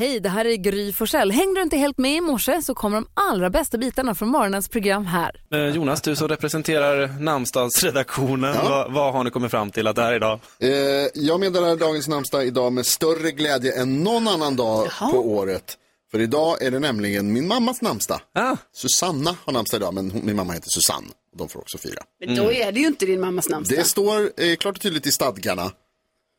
[0.00, 1.30] Hej, det här är Gry Forssell.
[1.30, 4.68] Hängde du inte helt med i morse så kommer de allra bästa bitarna från morgonens
[4.68, 5.42] program här.
[5.52, 10.02] Eh, Jonas, du som representerar namnsdagsredaktionen, vad, vad har ni kommit fram till att det
[10.02, 10.40] är idag?
[10.58, 10.70] Eh,
[11.14, 15.76] jag meddelar dagens namnsdag idag med större glädje än någon annan dag på året.
[16.10, 18.20] För idag är det nämligen min mammas namnsdag.
[18.34, 18.56] Ah.
[18.72, 21.08] Susanna har namnsdag idag, men hon, min mamma heter Susanne.
[21.32, 22.02] Och de får också fira.
[22.26, 23.78] Men då är det ju inte din mammas namnsdag.
[23.78, 25.72] Det står eh, klart och tydligt i stadgarna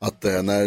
[0.01, 0.65] att eh, när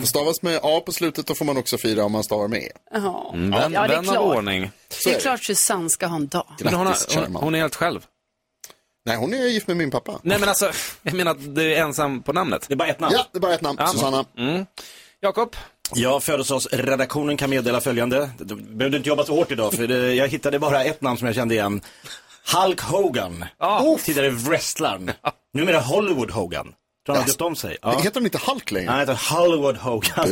[0.00, 2.58] det stavas med A på slutet då får man också fira om man stavar med
[2.62, 2.68] E.
[2.92, 3.34] Jaha.
[3.34, 4.18] Mm, vän, Ja, det är klart.
[4.18, 4.70] ordning.
[5.04, 6.46] Det är klart Susanne ska ha en dag.
[6.60, 8.06] Men hon, Grattis, har, hon, hon är helt själv.
[9.06, 10.18] Nej, hon är gift med min pappa.
[10.22, 10.70] Nej men alltså,
[11.02, 12.64] jag menar att du är ensam på namnet.
[12.68, 13.14] Det är bara ett namn.
[13.18, 13.78] Ja, det är bara ett namn.
[13.92, 14.24] Susanna.
[15.20, 15.56] Jakob?
[15.94, 18.30] Ja, födelsedagsredaktionen kan meddela följande.
[18.38, 21.26] Du behövde inte jobba så hårt idag, för det, jag hittade bara ett namn som
[21.26, 21.80] jag kände igen.
[22.54, 23.44] Hulk Hogan.
[23.58, 23.98] Ja.
[24.04, 25.10] Tidigare wrestlern.
[25.54, 26.72] Numera Hollywood Hogan.
[27.06, 27.76] Tror han har döpt om sig?
[27.82, 27.98] Ja.
[27.98, 28.90] Heter hon inte Hulk längre?
[28.90, 30.28] Han heter Hollywood Hogan.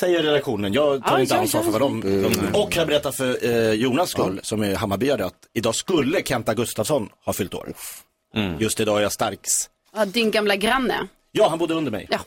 [0.00, 0.72] Säger redaktionen.
[0.72, 1.78] Jag tar Ja, inte ja, ansvar för ja.
[1.78, 2.00] vad de...
[2.22, 6.54] de och jag berättar för eh, Jonas skull, som är Hammarbyare, att idag skulle Kenta
[6.54, 7.72] Gustafsson ha fyllt år.
[8.58, 9.70] Just idag är jag starks.
[9.96, 11.08] Ja, din gamla granne.
[11.32, 12.08] Ja, han bodde under mig.
[12.10, 12.18] Ja.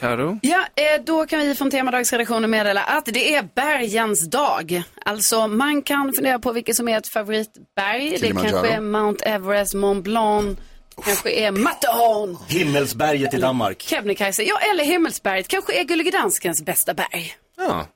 [0.00, 0.38] Karo?
[0.42, 4.82] Ja, eh, då kan vi från Temadagsredaktionen meddela att det är bergens dag.
[5.04, 8.18] Alltså man kan fundera på vilket som är ett favoritberg.
[8.20, 10.58] Det kanske är Mount Everest, Mont Blanc,
[11.04, 13.82] kanske är Matterhorn, Himmelsberget i Danmark.
[13.82, 17.34] Kebnekaise, ja eller Himmelsberget, kanske är Gullige Danskens bästa berg.
[17.58, 17.86] Ja.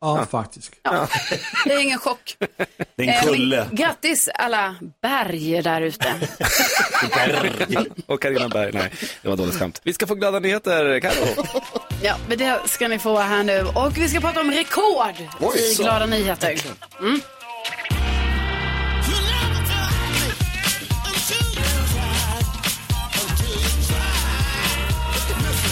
[0.00, 0.72] Ja, faktiskt.
[1.64, 2.36] Det är ingen chock.
[2.96, 3.68] Det är en Eh, kulle.
[3.72, 6.14] grattis alla berg där ute.
[8.06, 8.90] Och Carina Berg, nej,
[9.22, 9.80] det var dåligt skämt.
[9.84, 11.46] Vi ska få glada nyheter, Karo.
[12.02, 13.60] Ja, men det ska ni få här nu.
[13.74, 15.82] Och vi ska prata om rekord Oj, i så.
[15.82, 16.54] glada nyheter.
[17.00, 17.20] Mm.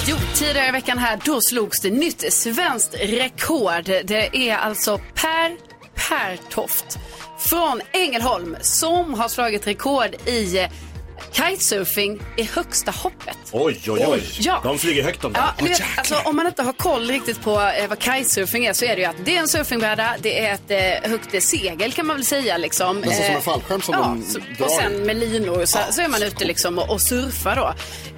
[0.06, 3.84] Jo, tidigare i veckan här, då slogs det nytt svenskt rekord.
[3.84, 5.56] Det är alltså Per
[5.94, 6.98] Pertoft
[7.38, 10.68] från Ängelholm som har slagit rekord i
[11.32, 13.38] kitesurfing i högsta hoppet.
[13.52, 14.22] Oj, oj, oj.
[14.38, 14.60] Ja.
[14.64, 15.40] De flyger högt de där.
[15.58, 18.84] Ja, vet, alltså, om man inte har koll riktigt på eh, vad kitesurfing är så
[18.84, 22.06] är det ju att det är en surfingbräda, det är ett eh, högt segel kan
[22.06, 23.00] man väl säga liksom.
[23.00, 25.78] Nästan som Eh, en fallskärm som ja, de så, drar Och sen med linor så,
[25.90, 27.74] så är man ute liksom och, och surfar då.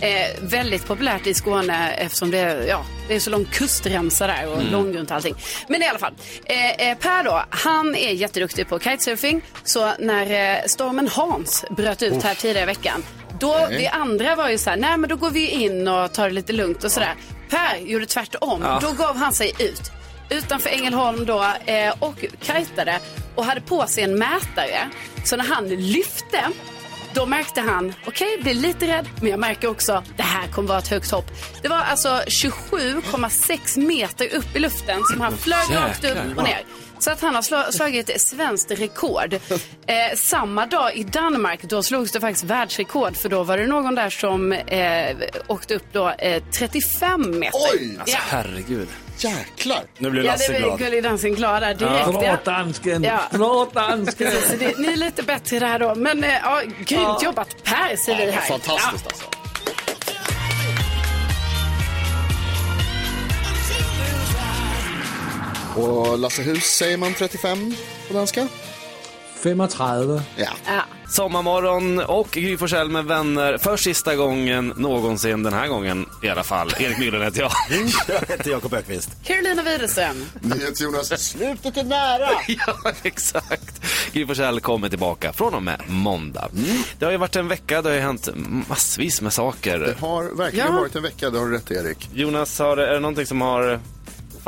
[0.07, 4.49] Eh, väldigt populärt i Skåne eftersom det är, ja, det är så lång kustremsa där
[4.49, 5.35] och långgrunt och allting.
[5.69, 6.15] Men i alla fall,
[6.45, 9.43] eh, eh, Per då, han är jätteduktig på kitesurfing.
[9.65, 12.86] Så när eh, stormen Hans bröt ut här tidigare i veckan,
[13.41, 16.29] då vi andra var ju så här, nej men då går vi in och tar
[16.29, 17.15] det lite lugnt och sådär.
[17.51, 18.65] Per gjorde tvärtom.
[18.81, 19.93] Då gav han sig ut
[20.31, 23.01] utanför Ängelholm då eh, och kajtade
[23.35, 24.91] och hade på sig en mätare.
[25.25, 26.45] Så när han lyfte
[27.15, 30.79] då märkte han, okej, blir lite rädd, men jag märker också, det här kommer vara
[30.79, 31.25] ett högt hopp.
[31.63, 36.61] Det var alltså 27,6 meter upp i luften som han flög rakt upp och ner.
[36.99, 39.35] Så att han har slagit ett svenskt rekord.
[39.89, 43.95] Eh, samma dag i Danmark, då slogs det faktiskt världsrekord, för då var det någon
[43.95, 47.59] där som eh, åkte upp då eh, 35 meter.
[47.75, 47.99] Oj!
[48.07, 48.19] Ja.
[48.29, 48.89] Herregud.
[49.19, 49.83] Jäklar!
[49.99, 50.79] Nu blir Ja, Lasse det blir glad.
[50.79, 52.07] Gullig Dansken glad där direkt.
[52.11, 52.37] Bra Ja.
[52.45, 53.21] dansken, Ja.
[53.31, 54.31] bra dansken.
[54.31, 55.95] Precis, det, ni är lite bättre där då.
[55.95, 58.41] Men eh, ja, grymt jobbat Per, säger vi här.
[58.41, 59.25] Fantastiskt alltså.
[65.77, 67.75] Och Lasse Hus säger man 35
[68.09, 68.49] på danska?
[69.43, 70.21] 35.
[70.37, 70.49] Ja.
[70.67, 70.83] Ja.
[71.09, 76.43] Sommarmorgon och Gry Forssell med vänner för sista gången någonsin, den här gången i alla
[76.45, 76.75] fall.
[76.79, 77.51] Erik Myhren heter jag.
[78.09, 79.11] Jag heter Jakob Ökvist.
[79.25, 80.25] Carolina Widerström.
[80.41, 82.29] NyhetsJonas, slutet är nära!
[82.49, 83.81] ja, exakt.
[84.13, 86.49] Gry Forssell kommer tillbaka från och med måndag.
[86.99, 88.29] Det har ju varit en vecka, det har ju hänt
[88.69, 89.79] massvis med saker.
[89.79, 90.73] Det har verkligen Ja.
[90.81, 92.09] varit en vecka, det har du rätt Erik.
[92.15, 93.81] Jonas, har, är det någonting som har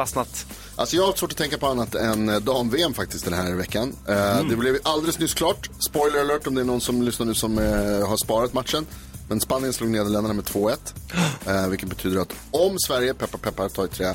[0.02, 0.46] fastnat?
[0.76, 3.96] Alltså jag har svårt att tänka på annat än eh, dam-VM faktiskt den här veckan.
[4.08, 5.70] Eh, Det blev alldeles nyss klart.
[5.88, 8.86] Spoiler alert om det är någon som lyssnar nu som eh, har sparat matchen.
[9.28, 10.76] Men Spanien slog Nederländerna med 2-1.
[11.46, 14.14] Eh, vilket betyder att om Sverige, peppar peppar, tar i trä,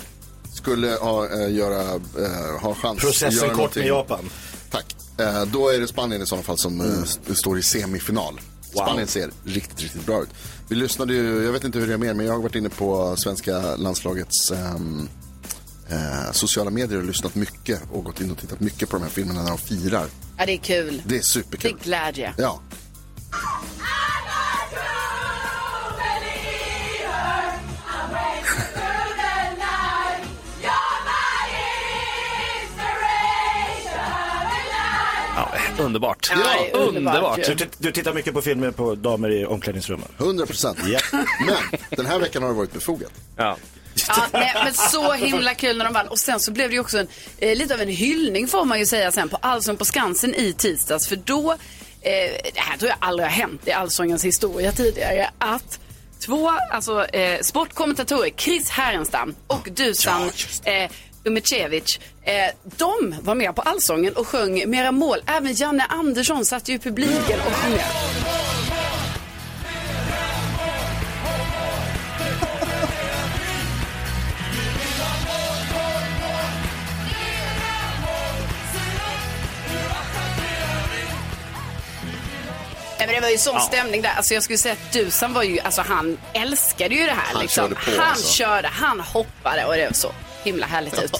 [0.56, 2.00] skulle ha, göra,
[2.62, 3.88] ha chans Processen kort med någonting.
[3.88, 4.30] Japan.
[4.72, 4.96] Tack.
[5.52, 8.40] Då är det Spanien i sådana fall som st- står i semifinal.
[8.72, 10.30] Spanien ser riktigt, riktigt bra ut.
[10.70, 12.70] Vi lyssnade ju, jag vet inte hur det är mer, men jag har varit inne
[12.70, 15.10] på svenska landslagets ehm,
[15.90, 19.10] eh, sociala medier och lyssnat mycket och gått in och tittat mycket på de här
[19.10, 20.08] filmerna när de firar.
[20.38, 21.02] Ja, det är kul.
[21.06, 21.72] Det är superkul.
[21.72, 22.34] Det glädje.
[22.38, 22.60] Ja.
[35.80, 36.32] Underbart.
[36.32, 36.96] Ja, underbart.
[36.96, 37.58] underbart.
[37.58, 40.10] Du, du, tittar mycket på filmer på damer i omklädningsrummet.
[40.18, 40.80] 100 procent.
[40.88, 41.04] Yeah.
[41.46, 43.12] Men den här veckan har det varit befogat.
[43.36, 43.58] Ja.
[44.08, 46.08] Ja, nej, men så himla kul när de vann.
[46.08, 47.08] Och sen så blev det ju också en,
[47.38, 50.54] eh, lite av en hyllning får man ju säga sen på Allsång på Skansen i
[50.54, 51.08] tisdags.
[51.08, 51.58] För då, eh,
[52.54, 55.80] det här tror jag aldrig har hänt i Allsångens historia tidigare, att
[56.26, 60.32] två alltså, eh, sportkommentatorer, Chris Härenstam och Dusan
[60.64, 60.92] eh,
[61.26, 65.20] Umicevic, eh, de var med på Allsången och sjöng Mera mål.
[65.26, 68.43] Även Janne Andersson satt ju i publiken och sjöng med.
[83.24, 84.14] Var ju sån stämning där.
[84.18, 87.34] Alltså jag skulle säga att Dusan var ju, alltså han älskade ju det här.
[87.34, 87.64] Han liksom.
[87.64, 88.34] körde på, han alltså.
[88.34, 90.12] körde, han hoppade och det såg
[90.44, 91.18] himla härligt ut.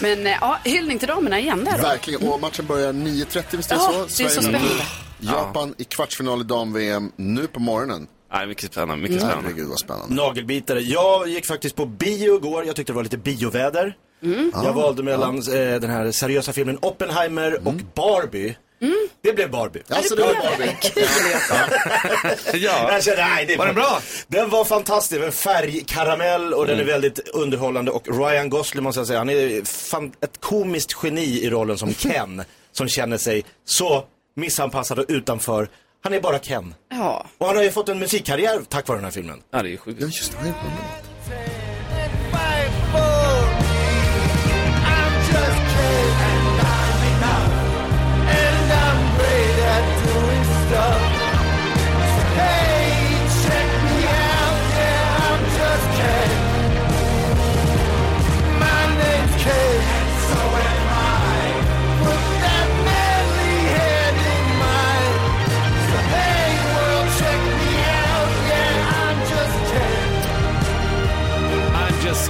[0.00, 1.82] Men eh, ja, hyllning till damerna igen där då.
[1.82, 2.28] Verkligen.
[2.28, 4.22] Och matchen börjar 9.30 visst är det Ja, så?
[4.22, 4.58] det är så spännande.
[4.68, 4.82] mot
[5.20, 8.06] Japan i kvartsfinal i dam-VM nu på morgonen.
[8.32, 9.02] Nej, mycket spännande.
[9.02, 9.42] Mycket spännande.
[9.42, 10.14] Herregud vad spännande.
[10.14, 10.80] Nagelbitare.
[10.80, 12.64] Jag gick faktiskt på bio igår.
[12.66, 13.94] Jag tyckte det var lite bioväder.
[14.52, 18.56] Jag valde mellan eh, den här seriösa filmen Oppenheimer och Barbie.
[19.22, 19.82] Det blev Barbie.
[19.88, 20.76] Alltså det var Barbie.
[22.54, 22.92] Ja.
[22.92, 24.00] Jag kände, nej, det Var den bra?
[24.26, 29.06] Den var fantastisk, en färgkaramell och den är väldigt underhållande och Ryan Gosling måste jag
[29.06, 32.44] säga, han är fan, ett komiskt geni i rollen som Ken.
[32.72, 34.04] som känner sig så
[34.36, 35.68] missanpassad och utanför.
[36.04, 36.74] Han är bara Ken.
[36.90, 37.26] Ja.
[37.38, 39.42] Och han har ju fått en musikkarriär tack vare den här filmen.
[39.50, 40.00] Ja, det är ju sjukt.
[40.00, 40.54] Ja just det,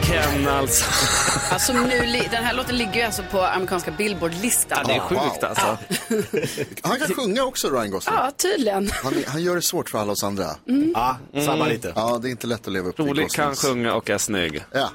[0.08, 0.84] Ken alltså.
[1.52, 4.78] Alltså nu, den här låten ligger ju alltså på amerikanska Billboard-listan.
[4.82, 5.78] Ja, det är sjukt alltså.
[6.82, 8.14] Han kan sjunga också Ryan Gosling.
[8.19, 8.90] Ja, tydligen.
[9.02, 10.46] Han, han gör det svårt för alla oss andra.
[10.94, 11.93] Ja, samma lite.
[11.96, 14.64] Ja, det är inte lätt att leva upp till Rolig, kan sjunga och är snygg.
[14.72, 14.90] Ja.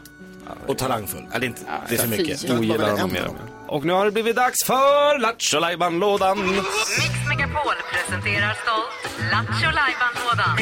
[0.67, 1.25] Och talangfull.
[1.33, 2.49] Eller inte, det är för mycket.
[2.51, 3.29] Ogillar honom mer.
[3.67, 6.39] Och nu har det blivit dags för Lattjo Lajban-lådan.
[6.39, 10.57] Mix Megapol presenterar stolt Lattjo Lajban-lådan.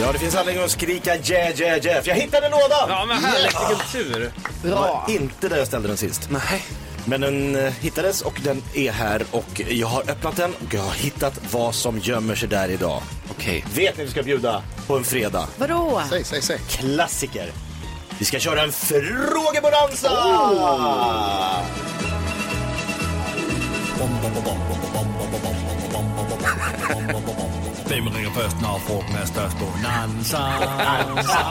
[0.00, 2.02] Ja, det finns anledning att skrika yeah, yeah, yeah.
[2.02, 2.86] För jag hittade lådan!
[2.88, 4.32] Ja, men härligt, vilken tur.
[4.62, 6.28] Det var inte där jag ställde den sist.
[6.30, 6.64] Nej.
[7.04, 10.82] Men den eh, hittades och den är här och jag har öppnat den och jag
[10.82, 13.02] har hittat vad som gömmer sig där idag.
[13.30, 13.64] Okej.
[13.74, 15.48] Vet ni vi ska bjuda på en fredag?
[15.56, 16.02] Vadå?
[16.10, 16.58] Säg, säg, säg.
[16.68, 17.52] Klassiker.
[18.18, 20.10] Vi ska köra en frågebonanza!
[27.88, 29.56] Hvem ringer først, når frugten er størst?
[29.62, 30.42] Bonanza.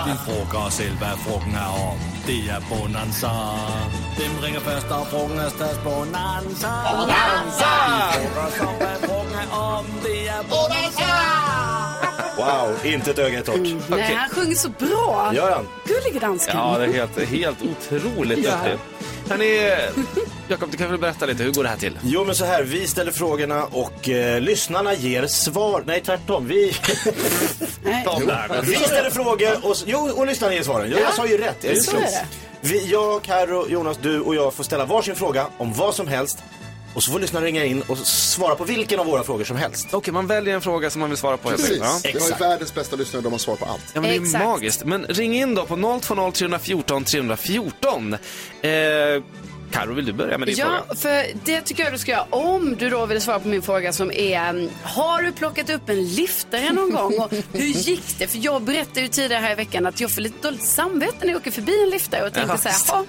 [0.08, 1.98] Vi frugger os selv, hvad frugten er om.
[2.28, 3.32] Det er Bonanza.
[4.18, 5.80] Hvem ringer først, når frugten er størst?
[5.84, 6.72] Bonanza.
[6.92, 7.72] Bonanza.
[7.98, 9.86] Vi frugger os om, hvad frugten er om.
[10.06, 11.12] Det er Bonanza.
[12.42, 13.90] Wow, inte ett öga i torrt.
[13.90, 15.32] Nej, han sjunger så bra.
[15.34, 15.68] Gör han?
[15.86, 16.58] Gullige dansken.
[16.58, 18.54] Ja, det är helt, helt otroligt Ja.
[19.30, 19.72] Hörni,
[20.48, 22.00] Jakob, du kan väl berätta lite, hur går det här till?
[22.04, 25.84] Jo men så här, vi ställer frågorna och eh, lyssnarna ger svar.
[25.86, 26.74] Nej tvärtom, vi,
[28.64, 30.92] vi ställer frågor och, jo, och lyssnarna ger svaren.
[30.92, 31.58] Jag, jag sa ju rätt.
[31.62, 32.26] Jag Så är det.
[32.62, 36.44] Vi, jag, Karo, Jonas, du och jag får ställa varsin fråga om vad som helst.
[36.98, 39.88] Och så får lyssnarna ringa in och svara på vilken av våra frågor som helst.
[39.92, 41.50] Okej, man väljer en fråga som man vill svara på.
[41.50, 41.78] Precis.
[41.82, 42.00] Ja.
[42.14, 43.82] Vi har ju världens bästa lyssnare, de har svar på allt.
[43.94, 44.46] Ja, men det är Exakt.
[44.46, 44.84] magiskt.
[44.86, 48.14] Men ring in då på 020 314 314.
[48.14, 48.70] Eh,
[49.72, 50.96] Karo, vill du börja med din Ja, fråga?
[51.00, 52.26] för det tycker jag du ska göra.
[52.30, 56.04] Om du då vill svara på min fråga som är, har du plockat upp en
[56.08, 58.28] liftare någon gång och hur gick det?
[58.28, 61.28] För jag berättade ju tidigare här i veckan att jag får lite dåligt samvete när
[61.28, 63.06] jag åker förbi en liftare och tänkte Ja, så här, "Ja,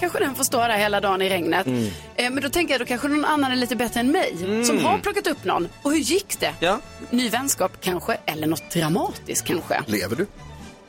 [0.00, 1.66] kanske den får stå där hela dagen i regnet.
[1.66, 1.90] Mm.
[2.16, 4.36] Eh, men då tänker jag, då kanske någon annan är lite bättre än mig
[4.66, 5.68] som har plockat upp någon.
[5.82, 6.54] Och hur gick det?
[6.60, 6.80] Ja.
[7.10, 9.82] Ny vänskap kanske, eller något dramatiskt kanske.
[9.86, 10.26] Lever du?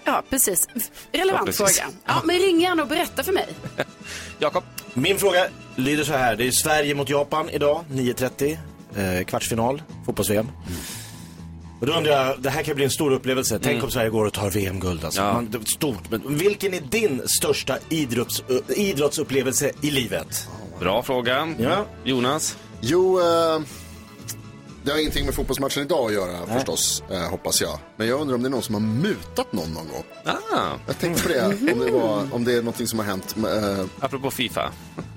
[0.03, 0.67] Ja, precis.
[1.11, 1.79] Relevant Förhoppningsvis.
[1.79, 1.93] fråga.
[2.05, 3.47] Ja, men ring gärna och berätta för mig.
[4.39, 4.63] Jakob?
[4.93, 6.35] Min fråga lyder så här.
[6.35, 8.57] Det är Sverige mot Japan idag, 9.30.
[9.19, 10.51] Eh, kvartsfinal, fotbolls-VM.
[11.79, 13.59] Och då undrar jag, det här kan bli en stor upplevelse.
[13.63, 15.05] Tänk om Sverige går och tar VM-guld.
[15.05, 15.21] Alltså.
[15.21, 15.33] Ja.
[15.33, 16.09] Man, det är stort.
[16.12, 20.48] Men vilken är din största idrotts, uh, idrottsupplevelse i livet?
[20.79, 21.53] Bra fråga.
[21.59, 21.86] Ja.
[22.03, 22.57] Jonas?
[22.81, 23.62] Jo, eh,
[24.83, 27.79] Det har ingenting med fotbollsmatchen idag att göra förstås, eh, hoppas jag.
[27.98, 30.03] Men jag undrar om det är någon som har mutat någon någon gång.
[30.25, 33.36] Ah, Jag tänkte på det, om det, var, om det är någonting som har hänt.
[33.38, 34.71] Eh, apropå Fifa.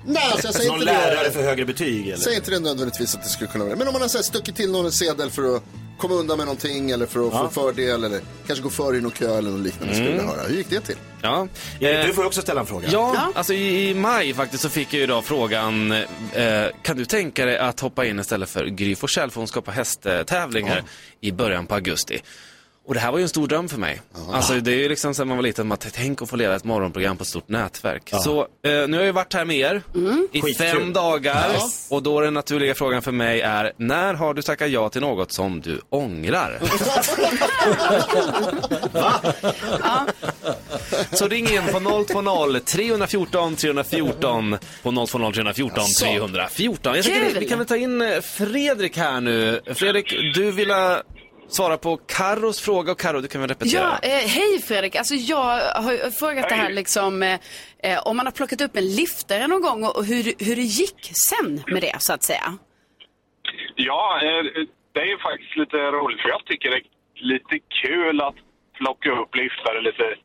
[0.05, 1.31] nej, alltså jag säger Någon inte lärare det.
[1.31, 2.17] för högre betyg eller?
[2.17, 4.23] Säger inte det nödvändigtvis att det skulle kunna vara Men om man har så här,
[4.23, 5.63] stuckit till någon sedel för att
[6.07, 9.11] komma undan med någonting eller för att få fördel eller kanske gå före i någon
[9.11, 10.47] kö eller något liknande skulle jag vilja höra.
[10.47, 10.95] Hur gick det till?
[11.21, 11.47] Ja.
[11.79, 12.87] Ja, Eh, Du får också ställa en fråga.
[12.91, 16.03] Ja, alltså i, i maj faktiskt så fick jag ju då frågan, eh,
[16.81, 19.71] kan du tänka dig att hoppa in istället för Gry Forssell för hon ska på
[19.71, 20.83] hästtävlingar
[21.21, 22.21] i början på augusti.
[22.85, 24.01] Och det här var ju en stor dröm för mig.
[24.31, 26.63] Alltså det är ju liksom sen man var liten, man tänk att få leda ett
[26.63, 28.09] morgonprogram på ett stort nätverk.
[28.23, 28.47] Så eh,
[28.87, 29.81] nu har jag varit här med er
[30.31, 30.67] i Skitkul.
[30.67, 31.49] fem dagar.
[31.89, 35.31] Och då den naturliga frågan för mig är, när har du tackat ja till något
[35.31, 36.59] som du ångrar?
[41.11, 46.95] Så ring in på 020 314 314 på 020 314 314.
[46.95, 47.39] Jag vi, Kul!
[47.39, 49.61] vi kan väl ta in eh, Fredrik här nu.
[49.73, 51.01] Fredrik, du vill ha
[51.55, 53.99] svara på Carros fråga och Carro, du kan väl repetera?
[54.01, 54.95] Ja, eh, hej Fredrik.
[54.95, 55.45] Alltså jag
[55.85, 57.39] har frågat det här liksom eh,
[57.83, 60.67] eh, om man har plockat upp en liftare någon gång och, och hur, hur det
[60.81, 62.57] gick sen med det så att säga.
[63.75, 64.43] Ja, eh,
[64.93, 66.83] det är ju faktiskt lite roligt för jag tycker det är
[67.15, 68.35] lite kul att
[68.79, 70.15] plocka upp liftare lite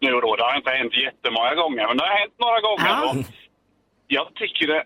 [0.00, 0.36] nu och då.
[0.36, 2.92] Det har inte hänt jättemånga gånger, men det har hänt några gånger.
[3.08, 3.16] Och
[4.06, 4.84] jag tycker det,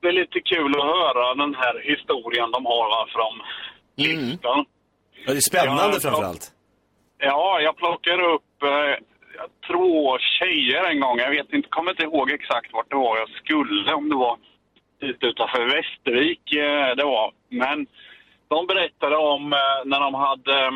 [0.00, 3.32] det är lite kul att höra den här historien de har varför de
[4.02, 4.73] liftar.
[5.26, 6.50] Ja, det är spännande framförallt.
[7.18, 8.96] Ja, jag plockar upp eh,
[9.66, 11.18] två tjejer en gång.
[11.18, 14.36] Jag vet inte, kommer inte ihåg exakt vart det var jag skulle, om det var
[15.00, 17.32] dit utanför Västervik eh, det var.
[17.48, 17.86] Men
[18.48, 20.64] de berättade om eh, när de hade...
[20.64, 20.70] eh,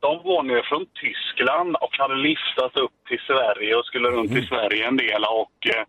[0.00, 4.42] De var nere från Tyskland och hade liftat upp till Sverige och skulle runt i
[4.46, 5.24] Sverige en del.
[5.24, 5.84] Och eh,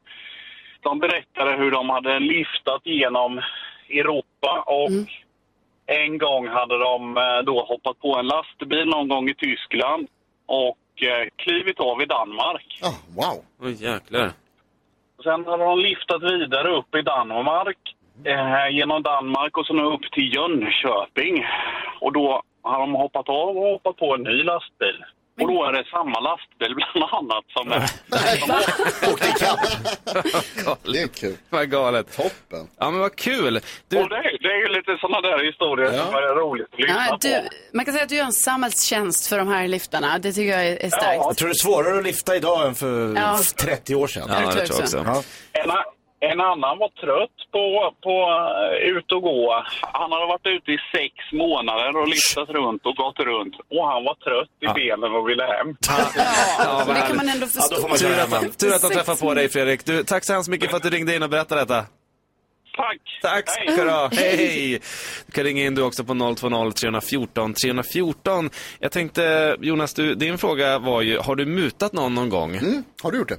[0.81, 3.41] de berättade hur de hade liftat genom
[3.89, 4.89] Europa och
[5.85, 10.07] en gång hade de eh, då hoppat på en lastbil någon gång i Tyskland
[10.45, 12.79] och eh, klivit av i Danmark.
[12.83, 13.43] Ah, wow.
[13.59, 14.31] Oj jäklar.
[15.23, 17.77] Sen hade de liftat vidare upp i Danmark,
[18.23, 21.45] eh, genom Danmark och så nu upp till Jönköping.
[22.01, 25.03] Och då har de hoppat av och hoppat på en ny lastbil.
[25.41, 27.83] Och då är det samma lastbil bland annat som är...
[29.13, 29.59] Åkte ikapp.
[30.93, 31.35] Det är kul.
[31.49, 32.15] Vad galet.
[32.17, 32.67] Toppen.
[32.79, 33.59] Ja men vad kul.
[33.87, 36.79] Du, Och det, är- det är ju lite sådana där historier som är roligt att
[36.79, 37.55] lyssna Ja, du, på.
[37.73, 40.17] man kan säga att du gör en samhällstjänst för de här liftarna.
[40.19, 41.15] Det tycker jag är, är starkt.
[41.21, 43.39] Jag tror det är svårare att lifta idag än för Ja.
[43.61, 44.23] 30 år sedan.
[44.29, 44.99] ja, det jag tror jag också.
[44.99, 45.23] också.
[45.53, 45.61] Ja.
[45.63, 45.83] En, a-
[46.31, 49.63] en annan var trött på, på uh, ut och gå.
[49.81, 53.55] Han hade varit ute i sex månader och liftat runt och gått runt.
[53.75, 55.75] Och han var trött i benen och ville hem.
[56.59, 57.75] Ja, vad det kan man ändå Ja, förstå.
[57.81, 59.85] får man Tur köra att, han- tur att Sex träffade på dig Fredrik.
[59.85, 61.85] Du, tack så hemskt mycket för att du ringde in och berättade detta.
[62.77, 63.01] Tack!
[63.21, 63.77] Tack ska Hej.
[63.85, 64.09] du ha.
[64.13, 64.79] Hej!
[65.25, 68.49] Du kan ringa in du också på 020 314 314.
[68.79, 72.55] Jag tänkte, Jonas, du, din fråga var ju, har du mutat någon någon gång?
[72.55, 72.83] Mm.
[73.03, 73.37] Har du gjort det?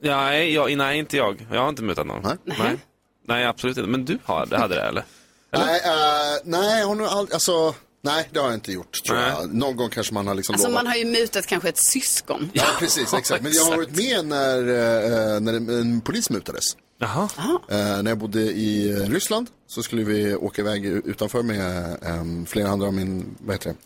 [0.00, 1.46] Ja, nej, jag, nej, inte jag.
[1.52, 2.22] Jag har inte mutat någon.
[2.22, 2.36] Nej.
[2.58, 2.76] Nej,
[3.24, 3.90] nej absolut inte.
[3.90, 5.04] Men du har, hade det eller?
[5.50, 9.30] Nej, uh, nej, hon har aldrig, alltså, nej, det har jag inte gjort tror Nej.
[9.30, 9.54] jag.
[9.54, 10.84] Någon gång kanske man har liksom Alltså lovat.
[10.84, 12.50] man har ju mutat kanske ett syskon.
[12.52, 13.42] Ja, precis, exakt.
[13.42, 16.64] Men jag har varit med när, eh, när en, polis mutades.
[16.98, 17.28] Jaha.
[17.68, 22.46] Eh, när jag bodde i eh, Ryssland så skulle vi åka iväg utanför med eh,
[22.46, 23.76] flera andra av min, vad heter det,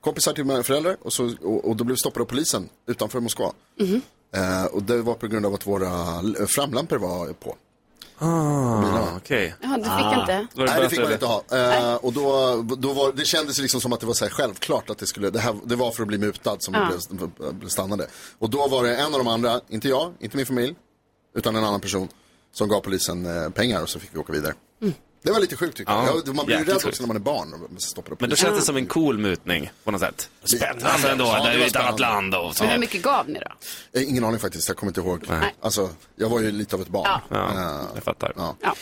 [0.00, 0.96] kompisar till mina föräldrar.
[1.00, 3.52] Och, så, och, och då blev vi stoppade av polisen utanför Moskva.
[4.34, 7.56] Eh, och det var på grund av att våra framlampor var på.
[8.18, 9.54] Ah, okej.
[9.60, 10.46] Ja, du fick inte.
[10.54, 11.42] Var det Nej, det fick man inte ha.
[11.52, 14.90] Eh, och då, då var, det kändes liksom som att det var så här självklart
[14.90, 16.90] att det skulle, det, här, det var för att bli mutad som Ja.
[17.10, 18.06] vi blev, blev stannade.
[18.38, 20.74] Och då var det en av de andra, inte jag, inte min familj,
[21.36, 22.08] utan en annan person
[22.52, 24.54] som gav polisen eh, pengar och så fick vi åka vidare.
[25.24, 26.22] Det var lite sjukt tycker Ja, jag.
[26.26, 26.34] jag.
[26.34, 26.86] Man blir ju rädd sjukt.
[26.86, 29.18] också när man är barn och stoppar upp Men då känns det som en cool
[29.18, 30.30] mutning på något sätt.
[30.44, 30.86] Spännande.
[30.88, 32.64] Alltså ändå, Ja, det är ju ett annat land och så.
[32.64, 33.38] Men hur mycket gav ni
[33.92, 33.98] då?
[34.00, 35.24] Eh, Ingen aning faktiskt, jag kommer inte ihåg.
[35.28, 35.54] Nej.
[35.60, 37.06] Alltså, jag var ju lite av ett barn.
[37.08, 37.20] Ja.
[37.30, 37.50] Ja,
[37.80, 38.32] Eh, jag fattar.
[38.36, 38.56] ja.
[38.60, 38.74] Ja.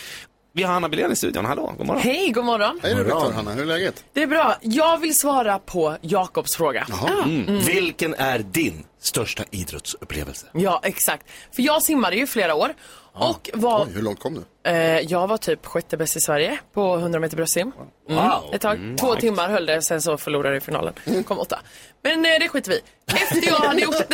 [0.54, 2.02] Vi har Hanna Billén i studion, hallå, god morgon.
[2.02, 2.80] Hej, god morgon.
[2.82, 4.04] Hej du Viktor, Hanna, hur är läget?
[4.12, 4.56] Det är bra.
[4.62, 6.86] Jag vill svara på Jakobs fråga.
[7.24, 7.58] Mm.
[7.58, 10.46] Vilken är din största idrottsupplevelse?
[10.52, 11.26] Ja, exakt.
[11.56, 12.74] För jag simmade ju flera år
[13.14, 14.70] och var, Oj, hur långt kom du?
[14.70, 17.72] eh, jag var typ sjätte bäst i Sverige på 100 meter bröstsim.
[18.08, 18.24] Mm.
[18.24, 18.54] Wow.
[18.54, 18.96] Ett tag.
[19.00, 20.94] Två timmar höll det, sen så förlorade jag i finalen.
[21.26, 21.58] Kom åtta.
[22.02, 22.80] Men eh, det skiter vi.
[23.14, 23.94] Efter jag hade gjort,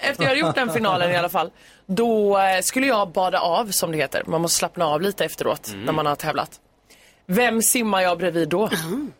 [0.00, 1.50] efter jag hade gjort den finalen i alla fall,
[1.86, 4.22] då eh, skulle jag bada av som det heter.
[4.26, 6.60] Man måste slappna av lite efteråt när man har tävlat.
[7.26, 8.70] Vem simmar jag bredvid då?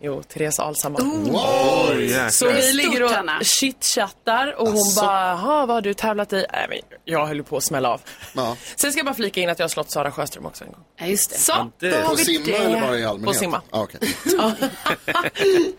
[0.00, 1.00] Jo, Therese Alshammar.
[1.02, 2.28] Oj, jäklar.
[2.30, 3.10] Så vi ligger och
[3.44, 5.00] chitchattar och hon Asså.
[5.00, 6.46] bara, "Jaha, vad har du tävlat i?
[6.52, 8.00] Nej, men jag höll på att smälla av.
[8.36, 8.56] Ja.
[8.76, 10.84] Sen ska jag bara flika in att jag har slått Sara Sjöström också en gång.
[10.96, 11.38] Ja, just det.
[11.38, 12.52] Så, det- då har På vi simma det.
[12.56, 13.26] eller bara i allmänhet?
[13.34, 13.62] På simma.
[13.70, 14.00] Ah, okej.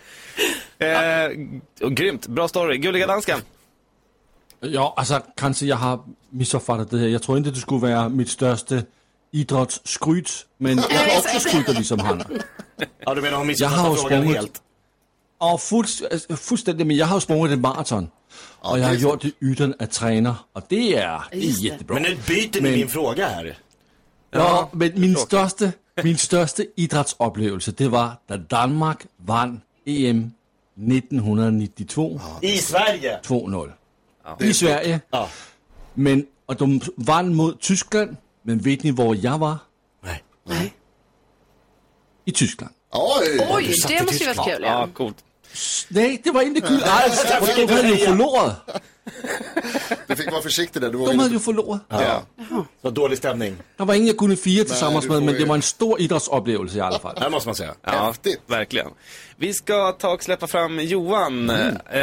[0.80, 1.30] Eh,
[1.90, 2.78] grymt, bra story.
[2.78, 3.40] Gulliga dansken.
[4.60, 6.00] Ja, alltså kanske jag har
[6.30, 7.08] missuppfattat det här.
[7.08, 8.76] Jag tror inte det skulle vara mitt största
[9.34, 12.26] idrottsskryt, men jag har också skrytit liksom Hanna.
[13.06, 14.36] Ja, du menar hon Jag har frågan sprungit.
[14.36, 14.62] helt?
[15.38, 18.10] Alltså, fullständigt, men jag har sprungit ett maraton.
[18.60, 20.36] Och jag har gjort det utan att träna.
[20.54, 21.94] Och det är, det är jättebra.
[21.94, 23.58] Men nu byter ni Men- min fråga här.
[24.32, 25.72] Ja, men min största,
[26.04, 30.32] min största idrottsupplevelse, det var när Danmark vann EM
[30.76, 33.20] 1992 I Sverige.
[33.24, 33.72] 2-0.
[34.40, 35.00] I Sverige.
[35.12, 35.30] Ja.
[35.94, 39.58] Men, och de vann mot Tyskland, men vet ni var jag var?
[40.04, 40.24] Nej.
[40.48, 40.74] Nej.
[42.26, 42.74] I Tyskland.
[42.92, 43.48] Oj!
[43.52, 44.62] Oj, det måste ju varit kul.
[44.64, 44.90] Ja, Ja.
[44.94, 45.16] coolt.
[45.90, 47.26] Nej, det var inte kul alls.
[47.56, 48.82] De hade ju förlorat.
[50.08, 50.90] Du fick vara försiktig där.
[50.90, 51.82] Du var De hade ju förlorat.
[51.90, 52.22] Ja.
[52.82, 53.58] Så dålig stämning.
[53.78, 56.82] Det var ingen jag kunde fira tillsammans med, men det var en stor idrottsupplevelse i
[56.82, 57.16] alla fall.
[57.22, 57.74] Det måste man säga.
[57.82, 58.42] Ja, Häftigt.
[58.48, 58.88] verkligen.
[59.36, 61.50] Vi ska ta och släppa fram Johan.
[61.50, 62.02] Eh,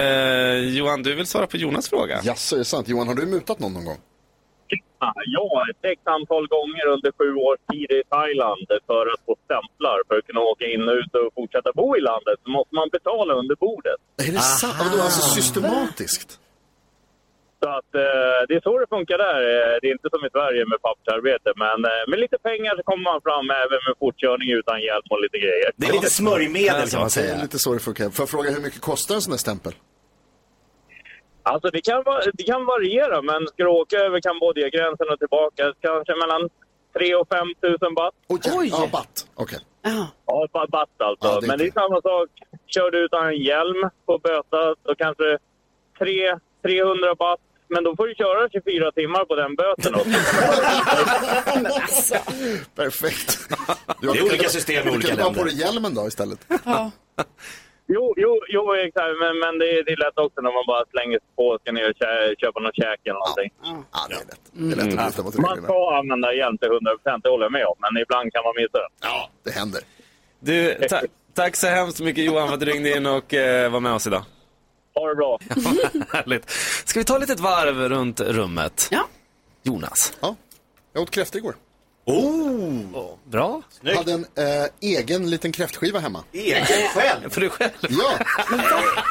[0.55, 2.21] Johan, du vill svara på Jonas fråga?
[2.25, 2.89] Jaså, är det sant?
[2.89, 3.99] Johan, har du mutat någon någon gång?
[5.37, 9.99] Ja, ett x antal gånger under sju års tid i Thailand för att få stämplar
[10.09, 12.89] för att kunna åka in och ut och fortsätta bo i landet så måste man
[12.97, 14.01] betala under bordet.
[14.29, 14.77] Är det sant?
[14.93, 16.31] Det var alltså systematiskt?
[17.63, 19.39] Så att eh, det är så det funkar där.
[19.55, 22.83] Eh, Det är inte som i Sverige med pappersarbete, men eh, med lite pengar så
[22.89, 25.71] kommer man fram även med fortkörning utan hjälm och lite grejer.
[25.77, 27.43] Det är lite smörjmedel kan man Det är säga.
[27.43, 28.05] lite så det funkar.
[28.11, 29.73] Får jag fråga hur mycket kostar en sån här stämpel?
[31.43, 32.05] Alltså det kan,
[32.35, 36.49] det kan variera, men ska du åka över Kambodjagränsen och tillbaka kanske mellan
[36.99, 38.15] 3 och 5 tusen baht.
[38.29, 38.69] Oj!
[38.73, 39.27] Ja, batt.
[39.35, 39.59] Okej.
[40.27, 41.27] Ja, ba- baht alltså.
[41.29, 42.29] Ja, det men det är samma sak.
[42.67, 45.39] Kör du utan en hjälm på böta så kanske
[45.99, 47.41] 3, 300 baht.
[47.73, 50.11] Men då får du köra 24 timmar på den böten också.
[52.75, 53.39] Perfekt.
[54.01, 55.45] Det är olika system i olika Du kan ha på länder.
[55.53, 56.39] dig hjälmen då istället.
[57.95, 59.15] Jo, jo, jo exakt.
[59.23, 61.61] Men, men det, är, det är lätt också när man bara slänger sig på och
[61.61, 63.51] ska ner och kä- köpa någon käk eller någonting.
[63.97, 64.45] Ja, det är lätt.
[64.53, 65.69] Det är lätt att bryta mot Man reglerna.
[65.69, 67.77] ska använda hjälm till 100 procent, det håller jag med om.
[67.85, 68.89] Men ibland kan man missa det.
[69.09, 69.81] Ja, det händer.
[70.49, 70.99] Du, ta
[71.41, 74.07] tack så hemskt mycket Johan för att du ringde in och eh, var med oss
[74.07, 74.25] idag.
[74.95, 75.39] Ha det bra.
[76.13, 76.51] Härligt.
[76.89, 78.89] Ska vi ta ett litet varv runt rummet?
[78.91, 79.03] Ja.
[79.63, 80.19] Jonas.
[80.21, 80.37] Ja,
[80.93, 81.55] jag åt kräftor igår.
[82.13, 83.63] Oh, bra.
[83.81, 86.25] Jag hade en eh, egen liten kräftskiva hemma.
[86.33, 87.31] Egen själv?
[87.31, 87.71] För dig själv?
[87.81, 88.19] Ja,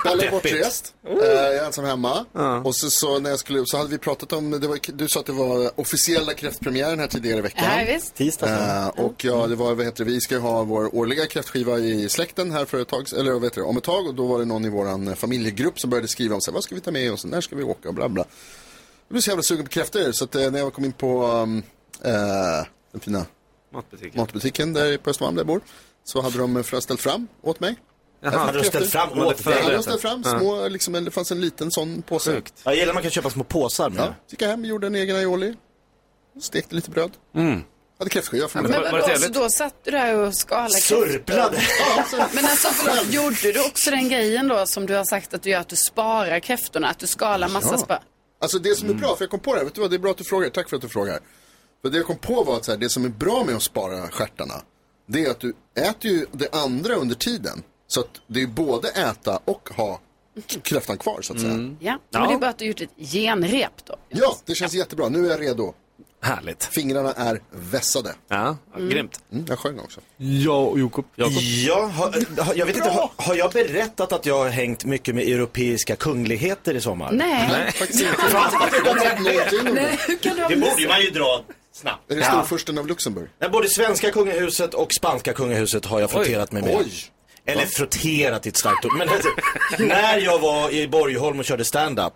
[0.04, 0.94] Bella är bortrest.
[1.08, 2.26] Eh, jag är ensam hemma.
[2.64, 5.20] Och så, så när jag skulle så hade vi pratat om, det var, du sa
[5.20, 7.66] att det var officiella kräftpremiären här tidigare i veckan.
[7.80, 8.16] Ja, visst.
[8.16, 8.48] Tisdag.
[8.48, 12.10] Eh, och ja, det var, vad heter det, vi ska ha vår årliga kräftskiva i
[12.10, 14.08] släkten här för ett tag, eller vad heter det, om ett tag.
[14.08, 16.54] Och då var det någon i våran eh, familjegrupp som började skriva om så här,
[16.54, 18.26] vad ska vi ta med oss, när ska vi åka och bla bla.
[19.08, 21.28] Jag blev så jävla sugen på kräftor så att eh, när jag kom in på
[21.28, 21.64] um,
[22.04, 23.26] eh, den fina
[23.74, 24.22] Matbutiken.
[24.22, 25.62] matbutiken där på Östermalm där jag bor.
[26.04, 27.76] Så hade de ställt fram åt mig.
[28.22, 29.60] Jaha, hade de ställt fram De åt Ja, dig?
[29.62, 32.34] de hade ställt fram små, liksom, det fanns en liten sån påse.
[32.36, 32.54] Sjukt.
[32.64, 34.04] Jag gillar att man kan köpa små påsar med.
[34.04, 35.56] Ja, gick jag hem, gjorde en egen aioli.
[36.42, 37.12] Stekte lite bröd.
[37.36, 37.64] Mm.
[37.98, 38.82] Hade kräftskiva för Men mig.
[38.82, 41.62] Men var det vadå, så då satt du där och skalade Surplade!
[42.34, 45.50] Men alltså förlåt, gjorde du också den grejen då som du har sagt att du
[45.50, 47.78] gör, att du sparar kräftorna, att du skalar massa Ja.
[47.78, 47.98] spö?
[48.42, 49.96] Alltså det som är bra, för jag kom på det här, vet du vad, det
[49.96, 51.20] är bra att du frågar, tack för att du frågar.
[51.82, 53.64] För det jag kom på var att så här, det som är bra med att
[53.64, 54.62] spara stjärtarna,
[55.08, 57.64] det är att du äter ju det andra under tiden.
[57.88, 60.00] Så att det är både äta och ha
[60.64, 61.76] kräftan kvar så att säga.
[61.80, 62.20] Ja, Ja.
[62.20, 63.96] men det är bara att du gjort ett genrep då.
[64.10, 65.10] Ja, det känns jättebra.
[65.10, 65.74] Nu är jag redo.
[66.22, 66.64] Härligt.
[66.66, 68.14] Fingrarna är vässade.
[68.28, 69.20] Ja, grymt.
[69.32, 70.00] Mm, jag sjöng också.
[70.18, 71.06] Ja, Jakob.
[71.16, 71.34] Jakob.
[71.68, 75.16] Ja, har, har, jag vet inte, har, har jag berättat att jag har hängt mycket
[75.16, 77.12] med europeiska kungligheter i sommar?
[77.12, 77.72] Nej.
[77.72, 78.22] Faktiskt inte.
[79.74, 81.42] Nej, hur kan du ha Det borde man ju dra
[81.80, 82.12] snabbt.
[82.12, 83.30] Är det storfursten av Luxemburg?
[83.42, 86.76] Nej, både svenska kungahuset och spanska kungahuset har jag frotterat mig med.
[86.78, 86.92] Oj!
[87.46, 88.92] Eller frotterat är ett starkt ord.
[88.98, 89.30] Men alltså,
[89.80, 92.14] när jag var i Borgholm och körde stand-up,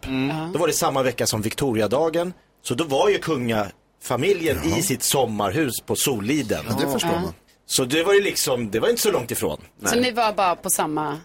[0.54, 2.34] då var det samma vecka som Victoriadagen.
[2.64, 6.66] Så då var ju kungafamiljen i sitt sommarhus på Soliden.
[6.80, 7.34] Det förstår man.
[7.66, 9.62] Så det var ju liksom, det var inte så långt ifrån.
[9.86, 11.18] Så ni var bara på samma...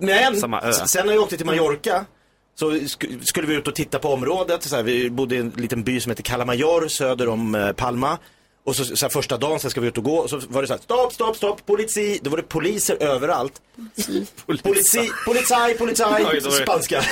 [0.00, 0.72] Men Samma ö.
[0.72, 2.04] sen när jag åkte till Mallorca
[2.60, 4.62] så sk- skulle vi ut och titta på området.
[4.62, 8.18] Så här, vi bodde i en liten by som heter Calamajor söder om eh, Palma.
[8.64, 10.62] Och så, så här, första dagen så ska vi ut och gå och så var
[10.62, 12.20] det så här, stopp, stopp, stopp, polici.
[12.22, 13.52] Då var det poliser överallt.
[16.30, 17.02] Oj, då var det- spanska.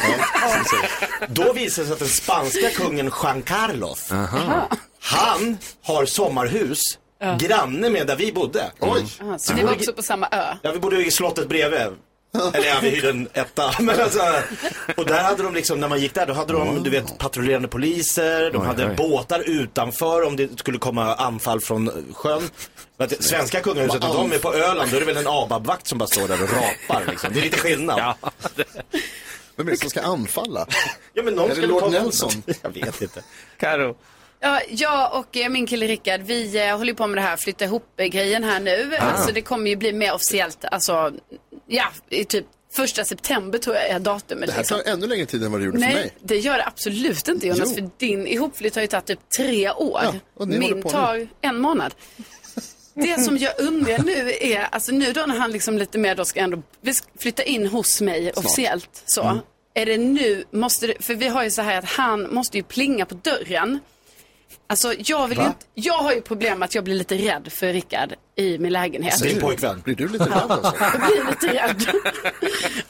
[1.28, 4.10] Då visade det sig att den spanska kungen Juan Carlos,
[5.00, 6.80] han har sommarhus
[7.38, 8.70] granne med där vi bodde.
[8.80, 9.06] Oj!
[9.20, 10.54] Aha, så vi var också på samma ö.
[10.62, 11.80] Ja, vi bodde i slottet bredvid.
[12.34, 13.70] Eller ja, vi hyrde en etta.
[13.82, 14.20] Men alltså,
[14.96, 17.68] och där hade de liksom, när man gick där, då hade de, du vet, patrullerande
[17.68, 18.94] poliser, de hade oj.
[18.96, 22.42] båtar utanför om det skulle komma anfall från sjön.
[22.96, 25.98] Att svenska kungahuset, om de är på Öland, då är det väl en ABAB-vakt som
[25.98, 27.32] bara står där och rapar liksom.
[27.32, 28.14] Det är lite skillnad.
[29.56, 30.66] Vem är det som ska anfalla?
[31.14, 32.30] Ja, men någon är det Lord komma- Nelson?
[32.62, 33.22] Jag vet inte.
[33.60, 33.96] Karo.
[34.40, 37.64] Ja, jag och eh, min kille Rickard, vi eh, håller på med det här flytta
[37.64, 38.96] ihop-grejen här nu.
[39.00, 39.02] Ah.
[39.04, 41.12] Alltså det kommer ju bli mer officiellt, alltså,
[41.68, 44.46] ja, i typ första september tror jag är datumet.
[44.46, 44.80] Det här liksom.
[44.84, 46.14] tar ännu längre tid än vad det gjorde för Nej, mig.
[46.22, 47.74] det gör det absolut inte Jonas, Jo.
[47.74, 50.00] för din ihopflytt har ju tagit typ tre år.
[50.04, 50.92] Ja, och ni Min på nu.
[50.92, 51.94] tar en månad.
[52.94, 56.24] Det som jag undrar nu är, alltså nu då när han liksom lite mer då
[56.24, 56.62] ska ändå
[57.18, 59.22] flytta in hos mig officiellt så.
[59.22, 59.38] Mm.
[59.74, 62.62] Är det nu, måste det, för vi har ju så här att han måste ju
[62.62, 63.78] plinga på dörren.
[64.66, 65.48] Alltså jag vill ju Va?
[65.50, 69.22] inte, jag har ju problem att jag blir lite rädd för Rickard i min lägenhet.
[69.22, 69.80] Din pojkvän.
[69.84, 70.72] Blir du lite rädd alltså?
[70.80, 71.86] Jag blir lite rädd.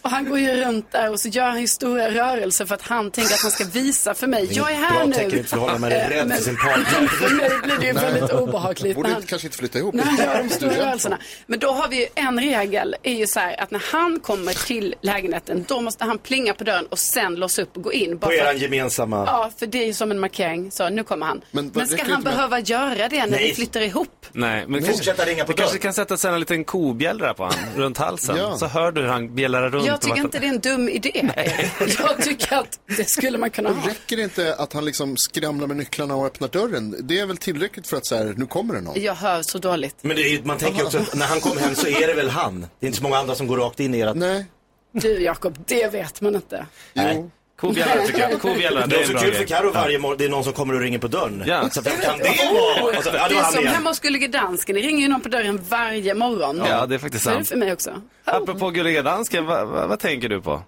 [0.02, 2.82] och han går ju runt där och så gör han ju stora rörelser för att
[2.82, 4.48] han tänker att han ska visa för mig.
[4.50, 5.12] Jag är här Bra nu.
[5.14, 7.06] tecken i ett förhållande när man är rädd men för sin partner.
[7.08, 8.96] För mig blir det ju väldigt obehagligt.
[8.96, 9.94] Borde han- kanske inte flytta ihop?
[9.94, 11.18] när han gör de stora är rörelserna.
[11.46, 14.66] Men då har vi ju en regel, är ju så här att när han kommer
[14.66, 18.18] till lägenheten, då måste han plinga på dörren och sen låsa upp och gå in.
[18.18, 19.24] På för eran gemensamma...
[19.26, 20.70] Ja, för det är ju som en markering.
[20.70, 21.40] Så nu kommer han.
[21.50, 23.48] Men Men, ska han med- behöva göra det när Nej.
[23.48, 24.26] vi flyttar ihop?
[24.32, 25.82] Nej, men Fortsätta ringa på vi kanske dörren.
[25.82, 28.36] kan sätta sig en liten kobjällra på han runt halsen.
[28.36, 28.56] Ja.
[28.58, 29.86] Så hör du hur han bjällrar runt.
[29.86, 31.30] Jag och tycker vart- inte det är en dum idé.
[31.98, 33.88] Jag tycker att det skulle man kunna ha.
[33.90, 36.96] Räcker det inte att han liksom skramlar med nycklarna och öppnar dörren?
[37.08, 39.02] Det är väl tillräckligt för att så här, nu kommer det någon?
[39.02, 39.96] Jag hör så dåligt.
[40.00, 42.14] Men det är, ju- man tänker också att när han kommer hem så är det
[42.14, 42.60] väl han.
[42.60, 44.16] Det är inte så många andra som går rakt in i ert...
[44.16, 44.46] Nej.
[44.92, 46.66] Du Jakob, det vet man inte.
[46.94, 47.30] Nej.
[47.60, 48.40] Kobjällra tycker jag.
[48.40, 49.44] Kobjällra, Det det är en bra kul för.
[49.44, 51.42] Carro varje morgon, det är någon som kommer och ringer på dörren.
[51.46, 51.70] Ja.
[51.70, 52.98] Så vem kan det vara?
[52.98, 53.74] Och så, ja, det Det var är han som igen.
[53.74, 54.74] hemma hos Gullige Dansken.
[54.76, 56.56] Det ringer ju någon på dörren varje morgon.
[56.66, 57.48] Ja, det är faktiskt Så är det sant.
[57.48, 57.90] för mig också.
[58.24, 60.62] Apropå Gulliga Dansken, vad, vad, vad tänker du på?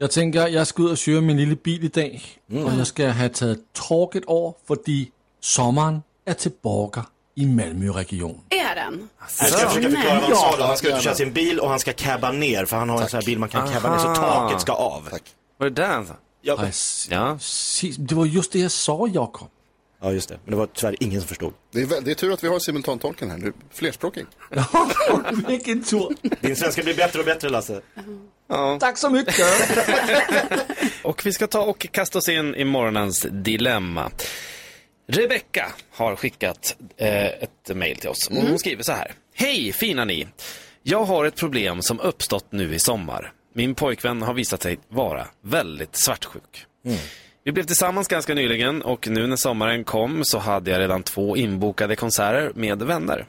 [0.00, 2.64] Jeg tænker, jeg skal ud og syre min lille bil i dag, mm.
[2.66, 5.10] og jeg skal have taget torket over, fordi
[5.42, 7.02] sommeren er tilbage
[7.42, 8.40] i Malmø-regionen.
[8.48, 9.08] Är den?
[9.20, 10.64] Jag ska försöka förklara vad han sa då.
[10.64, 11.02] Han ska ut och gärna.
[11.02, 13.38] köra sin bil och han ska cabba ner, för han har en sån här bil
[13.38, 15.08] man kan cabba ner, så taket ska av.
[15.10, 15.22] Tack.
[15.58, 16.14] Var det där han sa?
[16.42, 16.58] Ja,
[17.10, 17.38] Ja.
[17.98, 19.48] Det var just det, jeg sa, Jakob.
[20.02, 20.38] ja, just det.
[20.44, 21.52] Men det var tyvärr ingen som förstod.
[21.72, 23.52] Det är, väl- det är tur att vi har simultantolken här nu.
[23.72, 24.26] Flerspråkig.
[25.48, 26.08] Vilken tur.
[26.40, 27.80] Din svenska blir bättre och bättre, Lasse.
[28.80, 29.46] Tak så mycket.
[31.02, 34.10] Och vi ska ta och kasta oss in i morgonens dilemma.
[35.12, 38.28] Rebecka har skickat eh, ett mejl till oss.
[38.30, 39.12] Och hon skriver så här.
[39.34, 40.26] Hej fina ni!
[40.82, 43.32] Jag har ett problem som uppstått nu i sommar.
[43.54, 46.66] Min pojkvän har visat sig vara väldigt svartsjuk.
[47.44, 51.36] Vi blev tillsammans ganska nyligen och nu när sommaren kom så hade jag redan två
[51.36, 53.26] inbokade konserter med vänner.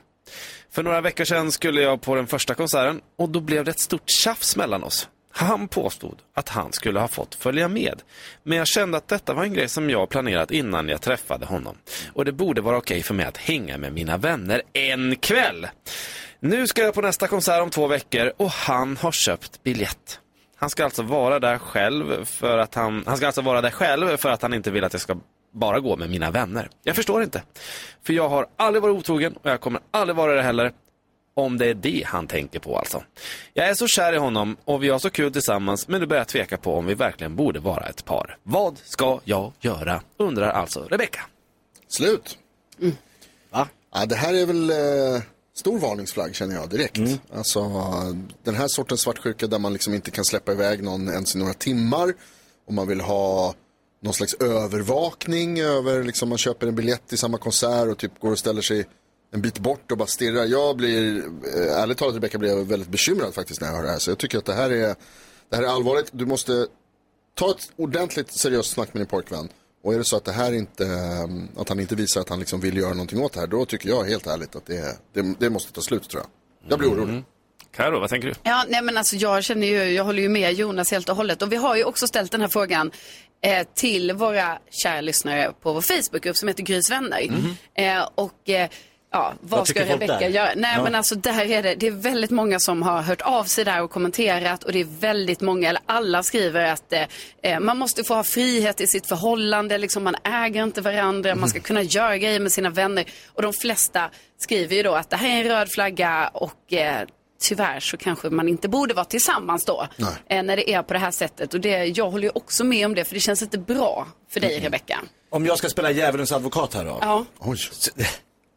[0.71, 3.79] För några veckor sedan skulle jag på den första konserten och då blev det ett
[3.79, 5.09] stort tjafs mellan oss.
[5.31, 8.01] Han påstod att han skulle ha fått följa med.
[8.43, 11.77] Men jag kände att detta var en grej som jag planerat innan jag träffade honom.
[12.13, 15.67] Och det borde vara okej för mig att hänga med mina vänner en kväll.
[16.39, 20.19] Nu ska jag på nästa konsert om två veckor och han har köpt biljett.
[20.55, 24.17] Han ska alltså vara där själv för att han, han ska alltså vara där själv
[24.17, 25.17] för att han inte vill att jag ska
[25.53, 26.69] bara gå med mina vänner.
[26.83, 27.43] Jag förstår inte.
[28.03, 30.71] För jag har aldrig varit otrogen och jag kommer aldrig vara det heller.
[31.39, 33.03] Om det är det han tänker på alltså.
[33.53, 36.21] Jag är så kär i honom och vi har så kul tillsammans men nu börjar
[36.21, 38.37] jag tveka på om vi verkligen borde vara ett par.
[38.43, 40.01] Vad ska jag göra?
[40.17, 41.21] Undrar alltså Rebecka.
[41.87, 42.37] Slut.
[43.49, 43.67] Va?
[43.93, 45.21] Ja, det här är väl eh,
[45.55, 46.99] stor varningsflagg känner jag direkt.
[47.33, 47.61] Alltså
[48.43, 51.53] den här sortens svartsjuka där man liksom inte kan släppa iväg någon ens i några
[51.53, 52.13] timmar.
[52.67, 53.53] Och man vill ha
[54.01, 58.31] någon slags övervakning över, liksom man köper en biljett till samma konsert och typ går
[58.31, 58.85] och ställer sig
[59.31, 60.45] en bit bort och bara stirrar.
[60.45, 63.89] Jag blir, eh, ärligt talat Rebecka, blir jag väldigt bekymrad faktiskt när jag hör det
[63.91, 63.99] här.
[63.99, 64.95] Så jag tycker att det här är,
[65.49, 66.09] det här är allvarligt.
[66.11, 66.67] Du måste
[67.35, 69.49] ta ett ordentligt seriöst snack med din pojkvän.
[69.83, 72.39] Och är det så att det här inte, eh, att han inte visar att han
[72.39, 75.35] liksom vill göra någonting åt det här, då tycker jag helt ärligt att det, det,
[75.39, 76.29] det måste ta slut tror jag.
[76.71, 77.23] Jag blir orolig.
[77.75, 78.33] Karo, vad tänker du?
[78.43, 81.41] Ja, nej men alltså jag känner ju, jag håller ju med Jonas helt och hållet.
[81.41, 82.91] Och vi har ju också ställt den här frågan
[83.41, 87.29] eh, till våra kära lyssnare på vår Facebookgrupp som heter Grys vänner.
[87.73, 88.69] Eh, och eh,
[89.11, 90.49] ja, vad, Vad ska Rebecka göra?
[90.55, 90.83] Nej Ja.
[90.83, 93.81] men alltså där är det, det är väldigt många som har hört av sig där
[93.81, 97.03] och kommenterat och det är väldigt många, eller alla skriver att eh,
[97.43, 101.49] eh, man måste få ha frihet i sitt förhållande, liksom man äger inte varandra, man
[101.49, 103.05] ska kunna göra grejer med sina vänner.
[103.33, 107.07] Och de flesta skriver ju då att det här är en röd flagga och eh,
[107.41, 109.87] tyvärr så kanske man inte borde vara tillsammans då.
[110.27, 111.53] Eh, när det är på det här sättet.
[111.53, 114.39] Och det, jag håller ju också med om det för det känns inte bra för
[114.39, 114.99] dig Rebecka.
[115.31, 116.97] Om jag ska spela djävulens advokat här då.
[117.01, 117.25] Ja.
[117.39, 117.57] Oj.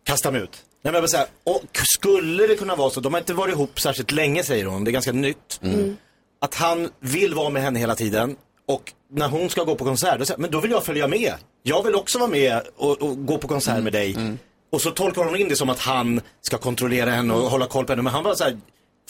[0.05, 0.51] Kasta mig ut.
[0.53, 3.55] Nej, men jag vill säga, och skulle det kunna vara så, de har inte varit
[3.55, 5.61] ihop särskilt länge säger hon, det är ganska nytt.
[6.41, 8.37] Att han vill vara med henne hela tiden
[8.69, 11.35] och när hon ska gå på konsert, då säger men då vill jag följa med.
[11.63, 14.17] Jag vill också vara med och, och gå på konsert med dig.
[14.73, 17.85] Och så tolkar hon in det som att han ska kontrollera henne och hålla koll
[17.85, 18.03] på henne.
[18.03, 18.59] Men han var så här,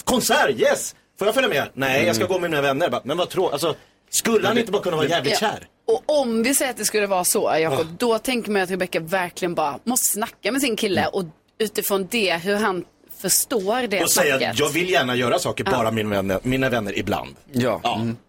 [0.04, 0.94] konsert, yes!
[1.18, 1.68] Får jag följa med?
[1.74, 2.90] Nej, jag ska gå med mina vänner.
[2.90, 3.74] Bara, Men vad tror alltså,
[4.10, 5.66] skulle han inte bara kunna vara jävligt kär?
[5.92, 9.00] Och om vi säger att det skulle vara så, Jakob, då tänker man att Rebecca
[9.00, 11.24] verkligen bara måste snacka med sin kille och
[11.58, 12.84] utifrån det, hur han
[13.20, 14.58] förstår det Och säga, snacket.
[14.58, 15.70] jag vill gärna göra saker, Ja.
[15.70, 17.36] bara mina vänner, mina vänner ibland.
[17.52, 17.80] Ja.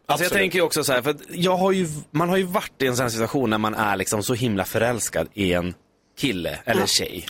[0.05, 2.43] Alltså jag tänker ju också så här, för att jag har ju, man har ju
[2.43, 5.73] varit i en sån här situation när man är liksom så himla förälskad i en
[6.19, 7.25] kille eller tjej.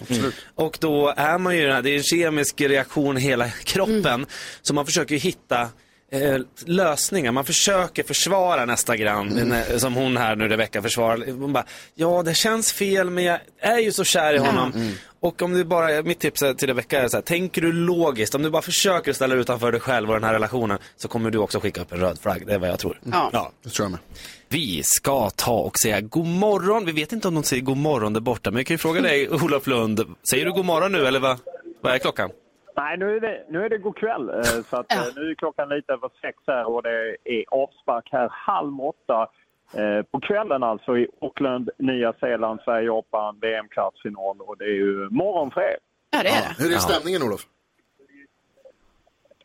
[0.56, 4.26] Och då är man ju, det är en kemisk reaktion i hela kroppen.
[4.62, 5.70] Så man försöker ju hitta
[6.14, 7.32] eh, lösningar.
[7.32, 11.32] Man försöker försvara nästa grann, när- som hon här nu Rebecca försvarar.
[11.40, 14.92] Hon bara, ja det känns fel men jag är ju så kär i honom.
[15.20, 18.44] Och om du bara, mitt tips till Rebecca är så här, tänker du logiskt, om
[18.44, 21.38] du bara försöker ställa dig utanför dig själv och den här relationen så kommer du
[21.38, 23.00] också skicka upp en röd flagg, det är vad jag tror.
[23.12, 23.52] Ja.
[23.64, 24.00] det tror jag med.
[24.50, 26.86] Vi ska ta och säga god morgon.
[26.86, 29.02] Vi vet inte om de säger god morgon där borta, men jag kan ju fråga
[29.02, 31.38] dig Olof Lund, säger du god morgon nu eller vad,
[31.82, 32.30] vad är klockan?
[32.76, 34.30] Nej, nu är det, nu är det god kväll.
[34.30, 38.10] eh, Så att, eh, Nu är klockan lite över sex här och det är avspark
[38.12, 39.28] här halv åtta
[39.74, 45.10] eh, på kvällen alltså i Auckland, Nya Zeeland, Sverige, Japan, VM-kvartsfinal och det är ju
[45.10, 45.78] morgon för er.
[46.12, 46.64] Ja, det är det.
[46.64, 47.42] Hur är stämningen Olof?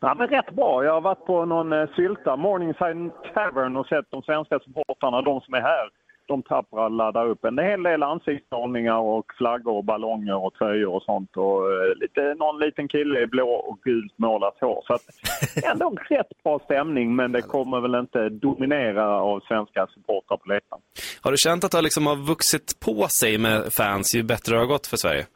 [0.00, 0.84] Ja, men rätt bra.
[0.84, 5.54] Jag har varit på någon sylta, Morningside Tavern och sett de svenska supportrarna, de som
[5.54, 5.90] är här.
[6.28, 11.02] De tappra laddar upp en hel del ansiktsmålningar och flaggor och ballonger och tröjor och
[11.02, 11.36] sånt.
[11.36, 14.82] Och eh, lite, någon liten kille i blå och gult målat hår.
[14.86, 15.02] Så att,
[15.72, 20.82] ändå rätt bra stämning, men det kommer väl inte dominera av svenska supportrar på läktaren.
[21.20, 24.58] Har du känt att det liksom har vuxit på sig med fans ju bättre det
[24.58, 25.26] har gått för Sverige?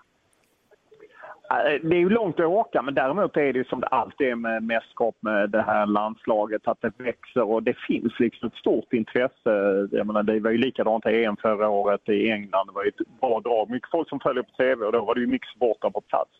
[1.82, 4.34] Det är ju långt att åka, men däremot är det ju som det alltid är
[4.34, 8.92] med mästerskap med det här landslaget, att det växer och det finns liksom ett stort
[8.92, 9.88] intresse.
[9.90, 12.66] Jag menar, det var ju likadant i EM förra året i England.
[12.66, 13.70] Det var ju ett bra drag.
[13.70, 16.30] Mycket folk som följer på TV och då var det ju mycket supportrar på plats.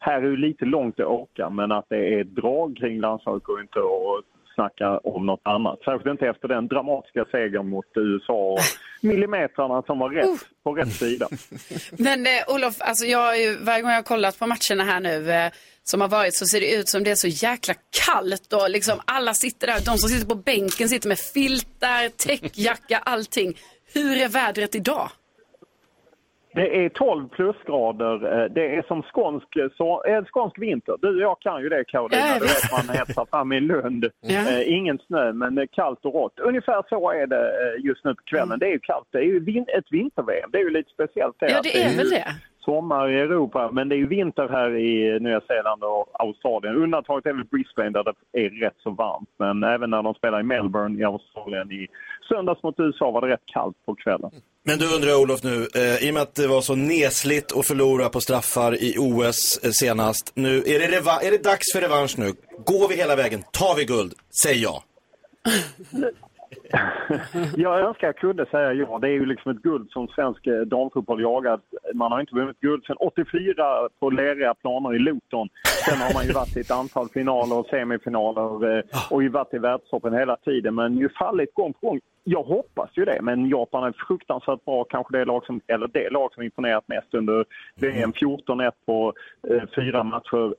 [0.00, 3.00] Här är det ju lite långt att åka, men att det är ett drag kring
[3.00, 5.78] landslaget går inte att snacka om något annat.
[5.84, 8.58] Särskilt inte efter den dramatiska segern mot USA och
[9.02, 11.28] millimetrarna som var rätt på rätt sida.
[11.98, 15.32] Men eh, Olof, alltså jag ju, varje gång jag har kollat på matcherna här nu
[15.32, 15.52] eh,
[15.84, 17.74] som har varit så ser det ut som det är så jäkla
[18.06, 22.98] kallt och liksom alla sitter där, de som sitter på bänken sitter med filtar, täckjacka,
[22.98, 23.58] allting.
[23.94, 25.10] Hur är vädret idag?
[26.54, 28.42] Det är 12 plusgrader.
[28.42, 30.94] Eh, Det är som skånsk, så, eh, skånsk vinter.
[31.02, 32.22] Du och jag kan ju det Karolina.
[32.22, 32.72] Ja, Du vet.
[32.86, 34.06] man hetsar fram i Lund.
[34.20, 34.38] Ja.
[34.50, 36.38] Eh, ingen snö men eh, kallt och rått.
[36.40, 38.58] Ungefär så är det eh, just nu på kvällen.
[38.58, 39.06] Det är ju kallt.
[39.10, 40.50] Det är ju vin- ett vinter-VM.
[40.52, 41.50] Det är ju lite speciellt det.
[41.50, 42.24] Ja, det är väl det.
[42.64, 46.76] Sommar i Europa men det är ju vinter här i Nya Zeeland och Australien.
[46.76, 49.28] Undantaget är väl Brisbane där det är rätt så varmt.
[49.38, 51.88] Men även när de spelar i Melbourne i Australien i
[52.28, 54.30] söndags mot USA var det rätt kallt på kvällen.
[54.64, 57.66] Men du undrar Olof nu, eh, i och med att det var så nesligt att
[57.66, 60.32] förlora på straffar i OS eh, senast.
[60.34, 62.32] Nu, är det, reva- är det dags för revansch nu?
[62.66, 63.42] Går vi hela vägen?
[63.52, 64.14] Tar vi guld?
[64.42, 64.82] Säg ja.
[67.56, 68.98] Jag önskar jag kunde säga ja.
[68.98, 71.60] Det är ju liksom ett guld som svensk eh, damfotboll jagat.
[71.94, 75.48] Man har inte vunnit guld sedan 84 på leriga planer i Luton.
[75.84, 79.54] Sen har man ju varit i ett antal finaler och semifinaler eh, och ju varit
[79.54, 82.00] i världstoppen hela tiden men ju fallit gång på gång.
[82.24, 84.84] Jag hoppas ju det, men Japan är fruktansvärt bra.
[84.84, 88.12] Kanske det lag som, eller det lag som imponerat mest under VM.
[88.12, 89.12] 14-1 på
[89.48, 90.54] eh, fyra matcher.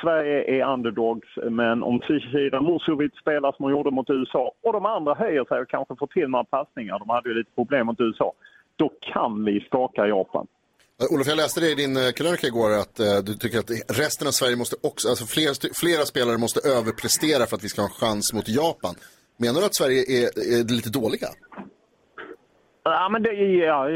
[0.00, 4.86] Sverige är underdogs, men om Zizida Musovic spelar som hon gjorde mot USA och de
[4.86, 8.00] andra höjer sig och kanske får till några passningar, de hade ju lite problem mot
[8.00, 8.32] USA,
[8.76, 10.46] då kan vi skaka Japan.
[11.00, 13.70] Eh, Olof, jag läste det i din eh, krönika igår att eh, du tycker att
[13.98, 17.82] resten av Sverige måste också, alltså fler, flera spelare måste överprestera för att vi ska
[17.82, 18.94] ha en chans mot Japan.
[19.36, 21.28] Menar du att Sverige är, är lite dåliga?
[22.84, 23.88] Ja, men det, ja,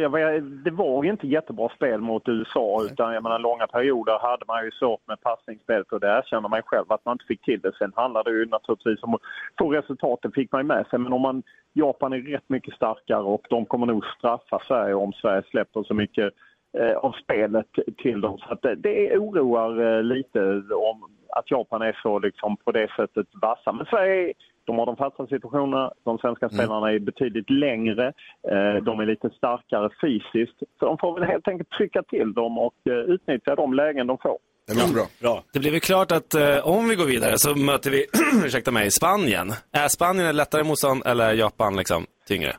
[0.64, 4.64] det var ju inte jättebra spel mot USA utan jag menar långa perioder hade man
[4.64, 7.72] ju svårt med passningsspelet och det erkänner man själv att man inte fick till det.
[7.78, 9.20] Sen handlar det ju naturligtvis om att
[9.58, 13.22] få resultatet fick man ju med sig men om man, Japan är rätt mycket starkare
[13.22, 16.34] och de kommer nog straffa Sverige om Sverige släpper så mycket
[16.78, 17.66] eh, av spelet
[18.02, 18.38] till dem.
[18.38, 20.40] Så det, det oroar eh, lite
[20.74, 23.72] om att Japan är så liksom på det sättet vassa.
[23.72, 24.32] Men Sverige
[24.66, 28.06] de har de fasta situationerna, de svenska spelarna är betydligt längre,
[28.50, 30.58] eh, de är lite starkare fysiskt.
[30.78, 34.18] Så de får väl helt enkelt trycka till dem och eh, utnyttja de lägen de
[34.18, 34.38] får.
[34.66, 35.06] Det låter bra.
[35.20, 35.42] Bra.
[35.52, 38.06] Det blir väl klart att eh, om vi går vidare så möter vi,
[38.46, 39.48] ursäkta mig, Spanien.
[39.72, 42.52] Är Spanien ett lättare motstånd eller är Japan liksom tyngre?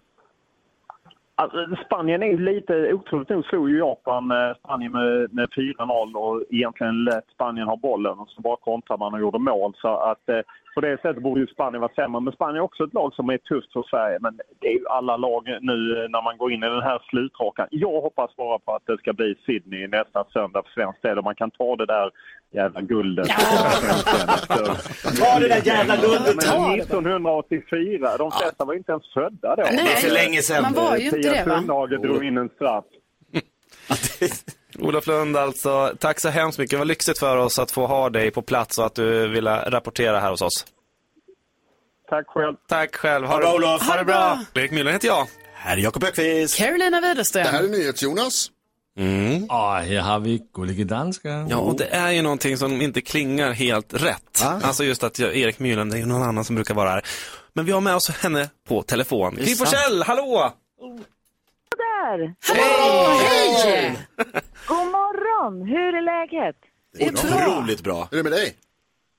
[1.35, 6.15] Alltså, Spanien är ju lite, otroligt nog slog ju Japan eh, Spanien med, med 4-0
[6.15, 9.73] och egentligen lät Spanien ha bollen och så bara kontrade man och gjorde mål.
[9.81, 10.39] Så att eh,
[10.77, 12.21] på det sättet borde ju Spanien vara sämre.
[12.21, 14.17] Men Spanien är också ett lag som är tufft för Sverige.
[14.21, 16.99] Men det är ju alla lag nu eh, när man går in i den här
[17.09, 17.67] slutrakan.
[17.71, 21.23] Jag hoppas bara på att det ska bli Sydney nästa söndag för svensk del och
[21.23, 22.11] man kan ta det där
[22.51, 23.27] jävla guldet.
[25.19, 26.35] Ta det där jävla guldet!
[26.35, 29.63] Men 1984, de flesta var inte ens födda då.
[29.63, 30.61] Nej, det är för länge sedan.
[30.61, 31.57] Man var ju inte Pia det, va?
[31.57, 32.85] Sundhage drog in en straff.
[34.79, 36.71] Olof Lund alltså, tack så hemskt mycket.
[36.71, 39.69] Det var lyxigt för oss att få ha dig på plats och att du ville
[39.69, 40.65] rapportera här hos oss.
[42.09, 42.55] Tack själv.
[42.67, 43.27] Tack själv.
[43.27, 43.81] Ha det bra, Olof.
[43.81, 44.39] Ha det bra.
[44.53, 45.27] Erik Myhlen heter jag.
[45.53, 46.57] Här är Jakob Öqvist.
[46.57, 47.43] Carolina Widerström.
[47.43, 48.51] Det här är NyhetsJonas.
[48.97, 49.43] Mm.
[49.43, 51.47] Och här har vi Gullige Dansken.
[51.49, 54.45] Ja, och det är ju någonting som inte klingar helt rätt.
[54.63, 57.01] Alltså just att jag, Erik Myhlen, det är ju någon annan som brukar vara här.
[57.53, 59.35] Men vi har med oss henne på telefon.
[59.35, 60.53] Gry Forssell, hallå!
[62.07, 62.35] där!
[62.53, 63.97] Hej!
[64.67, 65.67] God morgon!
[65.67, 66.55] Hur är läget?
[66.99, 68.07] Otroligt bra.
[68.11, 68.55] Hur är det med dig?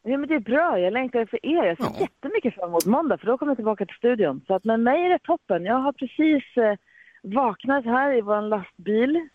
[0.03, 0.79] Ja, men det är bra.
[0.81, 1.65] Jag längtar för er.
[1.65, 4.41] Jag ser jättemycket fram emot måndag för då kommer jag tillbaka till studion.
[4.47, 5.65] Så att med mig är det toppen.
[5.65, 6.75] Jag har precis eh,
[7.23, 9.13] vaknat här i vår lastbil.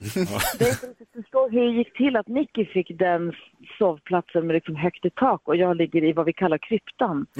[0.59, 3.33] Det är inte riktigt förstår hur det gick till att Nicky fick den
[3.77, 7.25] sovplatsen med liksom högt i tak och jag ligger i vad vi kallar kryptan.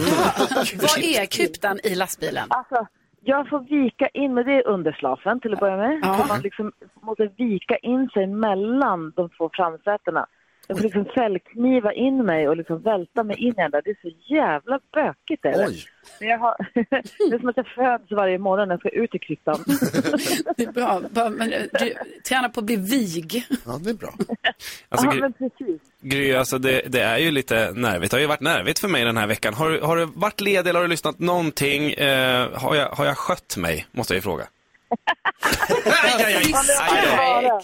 [0.82, 2.48] Vad är kryptan i lastbilen?
[2.50, 2.88] Alltså,
[3.26, 6.06] jag får vika in, men det är underslafen till att börja med.
[6.06, 10.28] Så man liksom måste vika in sig mellan de två framsätena.
[10.68, 13.82] Jag får liksom fällkniva in mig och liksom välta mig in i den där.
[13.86, 15.46] Det är så jävla bökigt.
[15.46, 15.66] Är det.
[15.68, 15.84] Oj.
[16.20, 16.56] Men jag har,
[17.30, 19.64] det är som att jag föds varje morgon när jag ska ut i kryptan.
[20.58, 21.02] Det är bra.
[21.30, 21.94] Men, eh, du,
[22.30, 23.46] träna på att bli vig.
[23.66, 24.14] Ja, det är bra.
[24.90, 25.82] Alltså, Gry, men precis.
[26.02, 28.12] Gry, alltså det, det är ju lite nervigt.
[28.12, 29.54] Det har ju varit nervigt för mig den här veckan.
[29.54, 31.92] Har, du- har du varit ledig eller har du lyssnat någonting?
[31.94, 33.86] Eh, har, jag, har jag skött mig?
[33.92, 34.44] Måste jag ju fråga.
[36.04, 36.44] aj, aj, aj,
[36.80, 37.62] aj, aj,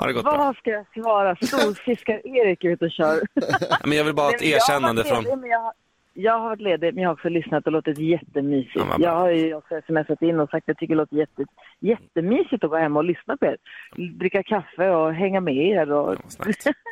[0.00, 0.36] Har det bra?
[0.36, 1.36] Vad ska jag svara?
[1.36, 3.20] Storfiskar-Erik är ute och kör.
[3.88, 5.24] Men jag vill bara ha ett erkännande från...
[6.14, 8.74] Jag, har- varit ledig, men jag har också lyssnat och låtit jättemysigt.
[8.76, 11.44] Ja, jag har ju också smsat in och sagt att jag tycker det låter jätte,
[11.80, 13.56] jättemysigt att gå hem och lyssna på er.
[14.18, 15.92] Dricka kaffe och hänga med er.
[15.92, 16.16] Och...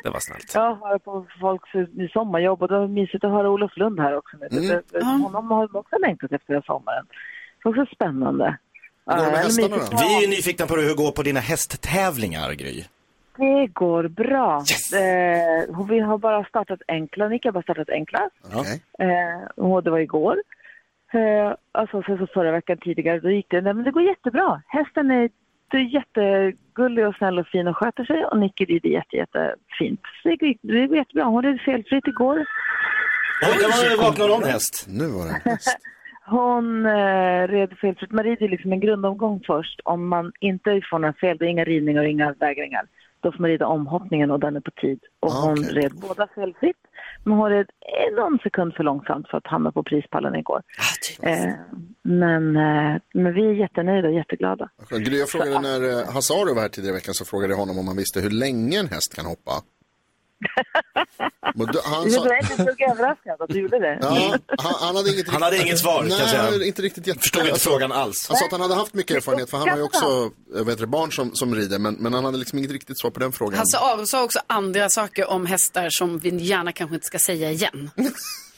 [0.03, 0.51] Det var snällt.
[0.53, 1.69] Jag höra på folks
[2.13, 4.35] sommarjobb och det var mysigt att höra Olof Lund här också.
[4.37, 4.49] Mm.
[4.67, 7.05] Det- det- Honom har också längtat efter sommaren.
[7.63, 8.43] Det är också spännande.
[8.45, 8.57] Det
[9.05, 9.15] Ja,
[9.91, 9.97] då?
[9.97, 12.83] Vi är nyfikna på hur det går på dina hästtävlingar, Gry.
[13.39, 14.63] Det går bra.
[14.93, 17.27] Eh, vi har bara startat enkla.
[17.27, 18.29] Nick har bara startat enkla.
[18.53, 18.81] Okej.
[18.99, 20.37] Eh, och det var igår.
[21.13, 23.61] Eh, alltså sen så förra veckan tidigare, då gick det.
[23.61, 24.61] Nej, men det går jättebra.
[24.67, 25.29] Hästen är,
[25.71, 28.25] det är jättegullig och snäll och fin och sköter sig.
[28.25, 30.01] Och Nicky rider jätte, jättefint.
[30.23, 31.23] Så det går, det går jättebra.
[31.23, 32.37] Hon red felfritt igår.
[33.41, 34.85] Oj, det var en vaknar någon häst.
[34.89, 35.77] Nu var det en häst.
[36.25, 38.11] Hon eh, red felfritt.
[38.11, 39.79] Man rider liksom en grundomgång först.
[39.83, 42.85] Om man inte får några fel, det är inga rivningar och inga vägringar.
[43.21, 44.99] Då får man rida omhoppningen och den är på tid.
[45.19, 46.77] Och Ah, hon red båda felfritt.
[47.23, 47.69] Men hon red
[48.17, 50.61] någon sekund för långsamt för att hamna på prispallen igår.
[51.21, 51.49] eh,
[52.01, 54.69] men, eh, men vi är jättenöjda och jätteglada.
[54.89, 57.79] Jag frågade när eh, Hasse Aro var här tidigare i veckan så frågade jag honom
[57.79, 59.51] om han visste hur länge en häst kan hoppa.
[61.55, 63.97] Men du- han, sa, inte så överraskad att du gjorde det.
[64.01, 67.07] ja, han, han hade inget Han hade inget svar, kan Nej, jag hade inte riktigt
[67.07, 67.19] jätte...
[67.19, 68.25] Förstod inte frågan alls.
[68.27, 70.31] Han sa att han hade haft mycket erfarenhet för han har ju också
[70.77, 73.31] det, barn som, som rider men, men han hade liksom inget riktigt svar på den
[73.31, 73.59] frågan.
[73.59, 77.51] Hasse Aro sa också andra saker om hästar som vi gärna kanske inte ska säga
[77.51, 77.91] igen.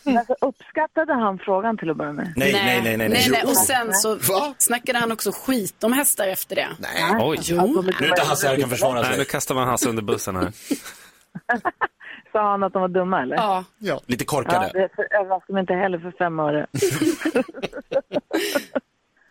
[0.06, 2.34] Alltså, uppskattade han frågan till att börja med?
[2.36, 3.10] Nej, nej, nej, nej.
[3.10, 3.44] nej, nej.
[3.44, 4.18] Och sen så
[4.58, 6.68] snackade han också skit om hästar efter det.
[6.80, 7.16] Nej.
[7.20, 7.40] Oj.
[7.42, 7.82] Jo.
[8.00, 9.26] Nu är inte Hasse här kan försvara Nej, nu sig.
[9.26, 10.52] kastar man Hasse under bussen här.
[12.32, 13.36] Sa han att de var dumma eller?
[13.36, 13.64] Ja.
[14.06, 14.70] Lite Ja, korkade.
[14.74, 16.68] det för- överraskar mig inte heller för fem öre.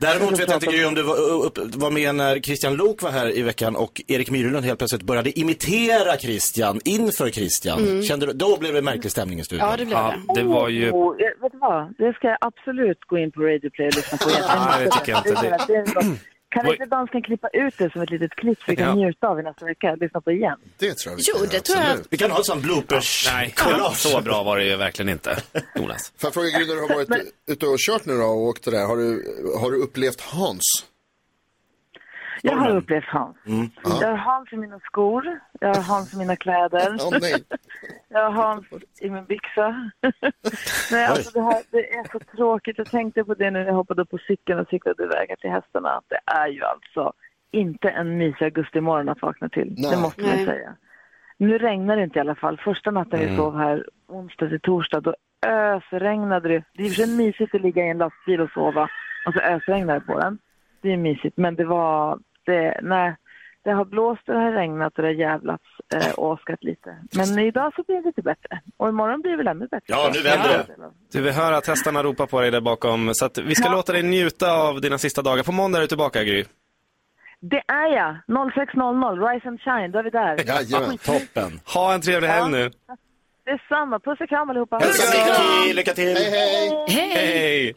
[0.01, 3.11] Däremot vet jag inte Gry om du var, upp, var med när Christian Lok var
[3.11, 8.03] här i veckan och Erik Myrlund helt plötsligt började imitera Christian inför Christian.
[8.03, 9.67] Kände du, då blev det märklig stämning i studion.
[9.71, 10.41] Ja, det blev Ja, det.
[10.41, 10.91] det var ju...
[10.91, 11.95] Oh, eh, vet du vad?
[11.99, 14.29] Det ska jag absolut gå in på Radio Play och lyssna på.
[14.71, 15.43] Nej, det tycker jag inte.
[15.43, 16.19] Det är- det är en-
[16.51, 16.73] Kan Oj.
[16.73, 18.95] inte dansken klippa ut det som ett litet klipp så vi kan Ja.
[19.07, 19.95] njuta av i nästa vecka?
[20.01, 20.59] Lyssna på igen.
[20.79, 21.87] Det tror jag vi Jo, ska det tror jag.
[21.87, 22.07] absolut.
[22.11, 23.97] Vi kan ha ett sånt bloopers Nej, collage.
[23.97, 25.37] så bra var det ju verkligen inte,
[25.75, 26.13] Jonas.
[26.19, 27.09] Får jag fråga Gry, när du har varit
[27.47, 29.25] ute och kört nu då och åkt det där, har du,
[29.61, 30.63] har du upplevt Hans?
[32.43, 33.37] Jag har upplevt Hans.
[33.47, 33.69] Mm.
[34.01, 37.45] Jag har Hans i mina skor, jag har Hans i mina kläder, nej.
[38.09, 38.67] jag har Hans
[39.01, 39.69] i min byxa.
[40.93, 42.79] Nej, alltså det, här, det är så tråkigt.
[42.79, 45.51] Jag tänkte på det nu när jag hoppade upp på cykeln och cyklade iväg till
[45.51, 45.91] hästarna.
[45.91, 47.13] Att det är ju alltså
[47.51, 49.75] inte en mysig augustimorgon att vakna till.
[49.79, 49.91] Nej.
[49.91, 50.77] Det måste man säga.
[51.37, 52.61] Nu regnar det inte i alla fall.
[52.65, 55.15] Första natten vi sov här, onsdag till torsdag, då
[55.47, 56.65] ösregnade det.
[56.75, 58.89] Det är i och för sig mysigt att ligga i en lastbil och sova
[59.27, 60.39] och så ösregnade det på den.
[60.81, 61.37] det är mysigt.
[61.37, 63.17] Men det var, det, nej,
[63.65, 65.65] det har blåst och det har regnat och det har jävlats
[65.95, 66.97] eh, och åskat lite.
[67.17, 68.61] Men idag så blir det lite bättre.
[68.77, 69.85] Och imorgon blir det väl ännu bättre.
[69.87, 70.67] Ja, nu vänder det.
[71.13, 73.73] Du, vi hör att hästarna ropar på dig där bakom, så att vi ska Ja.
[73.73, 75.43] låta dig njuta av dina sista dagar.
[75.43, 76.45] På måndag är du tillbaka, Gry.
[77.41, 78.17] Det är jag!
[78.29, 80.37] 06.00, Rise and Shine, då är vi där.
[80.47, 81.61] Jajamän, toppen.
[81.75, 82.71] Ha en trevlig helg nu.
[83.45, 84.79] Detsamma, puss och kram allihopa.
[84.79, 85.35] Lycka
[85.65, 86.17] till, lycka till.
[86.17, 87.15] Hej, hej.
[87.15, 87.75] Hej!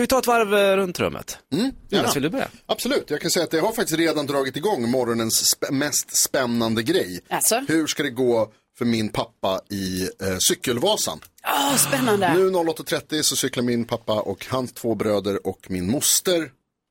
[0.00, 1.38] Ska vi ta ett varv eh, runt rummet?
[1.52, 2.02] Mm, gärna.
[2.02, 2.48] Jonas, vill du börja?
[2.66, 6.82] Absolut, jag kan säga att det har faktiskt redan dragit igång morgonens sp- mest spännande
[6.82, 7.20] grej.
[7.28, 7.64] Alltså?
[7.68, 10.08] Hur ska det gå för min pappa i eh,
[10.48, 11.20] Cykelvasan?
[11.46, 12.34] Åh, spännande.
[12.34, 16.50] Nu 08.30 så cyklar min pappa och hans två bröder och min moster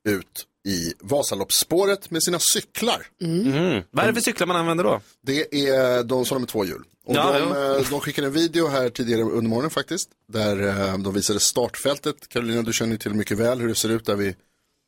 [0.10, 3.07] ut i Vasaloppsspåret med sina cyklar.
[3.22, 3.84] Mm.
[3.91, 5.01] Vad är det för cyklar man använder då?
[5.26, 6.84] Det är de som har med två hjul.
[7.10, 10.10] Och Ja, de, eh, de skickade en video här tidigare under morgonen faktiskt.
[10.28, 12.30] Där eh, de visade startfältet.
[12.30, 14.36] Carolina, du känner ju till mycket väl hur det ser ut där vid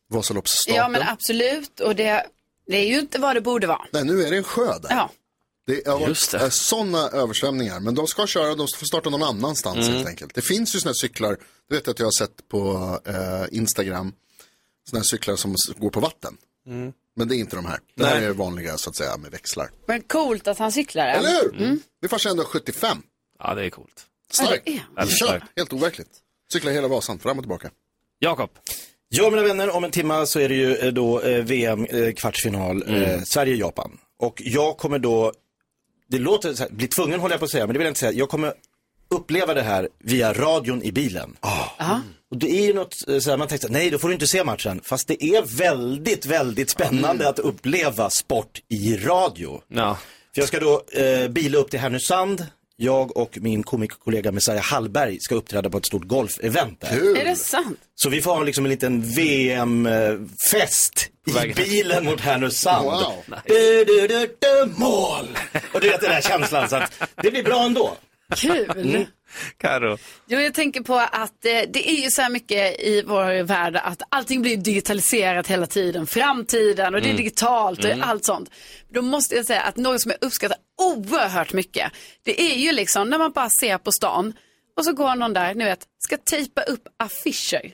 [0.09, 0.75] Vasaloppsstarten.
[0.81, 1.79] Ja, men absolut.
[1.79, 2.25] Och det,
[2.67, 3.81] det är ju inte vad det borde vara.
[3.91, 4.89] Nej, nu är det en sjö där.
[4.89, 5.09] Ja.
[5.67, 7.79] Det har varit sådana översvämningar.
[7.79, 9.93] Men de ska köra, de får starta någon annanstans Mm.
[9.93, 10.35] helt enkelt.
[10.35, 11.37] Det finns ju sådana cyklar,
[11.69, 14.13] det vet jag att jag har sett på eh, Instagram.
[14.89, 16.37] Sådana cyklar som går på vatten.
[16.67, 16.93] Mm.
[17.15, 17.79] Men det är inte de här.
[17.95, 18.25] Det här Nej.
[18.25, 19.69] är vanliga så att säga med växlar.
[19.85, 21.07] Men coolt att han cyklar.
[21.07, 21.63] Eller hur?
[21.63, 21.79] Mm.
[22.01, 22.97] Det fanns ändå 75.
[23.39, 24.05] Ja, det är coolt.
[24.31, 24.63] Starkt.
[24.65, 25.05] Ja, det är.
[25.05, 26.09] Kör, helt overkligt.
[26.53, 27.69] Cykla hela Vasan, fram och tillbaka.
[28.19, 28.49] Jakob.
[29.09, 32.13] Ja, mina vänner, om en timma så är det ju eh, då eh, VM eh,
[32.13, 33.97] kvartsfinal, eh, Sverige-Japan.
[34.19, 35.33] Och jag kommer då,
[36.07, 37.91] det låter så här, bli tvungen håller jag på att säga, men det vill jag
[37.91, 38.11] inte säga.
[38.11, 38.53] Jag kommer
[39.09, 41.37] uppleva det här via radion i bilen.
[42.31, 44.27] Och det är ju något, eh, så här, man här, nej då får du inte
[44.27, 44.81] se matchen.
[44.83, 49.61] Fast det är väldigt, väldigt spännande att uppleva sport i radio.
[49.67, 49.97] Ja.
[50.33, 52.45] För jag ska då eh, bila upp till Härnösand.
[52.75, 57.17] Jag och min komikerkollega Messiah Hallberg ska uppträda på ett stort golfevent där.
[57.17, 57.79] Är det sant?
[57.95, 62.85] Så vi får ha liksom en liten VM-fest i bilen mot Härnösand.
[62.85, 63.23] Wow.
[63.45, 65.37] Du, du, du, du, mål!
[65.73, 67.97] Och du vet den här känslan, så att det blir bra ändå.
[68.37, 69.05] Kul.
[69.57, 69.97] Karo.
[70.27, 73.75] Jo, jag tänker på att eh, det är ju så här mycket i vår värld
[73.83, 76.07] att allting blir digitaliserat hela tiden.
[76.07, 77.17] Framtiden och det är Mm.
[77.17, 78.09] digitalt och Mm.
[78.09, 78.49] allt sånt.
[78.93, 81.91] Då måste jag säga att något som jag uppskattar oerhört mycket,
[82.23, 84.33] det är ju liksom när man bara ser på stan
[84.77, 87.71] och så går någon där, ni vet, ska tejpa upp affischer.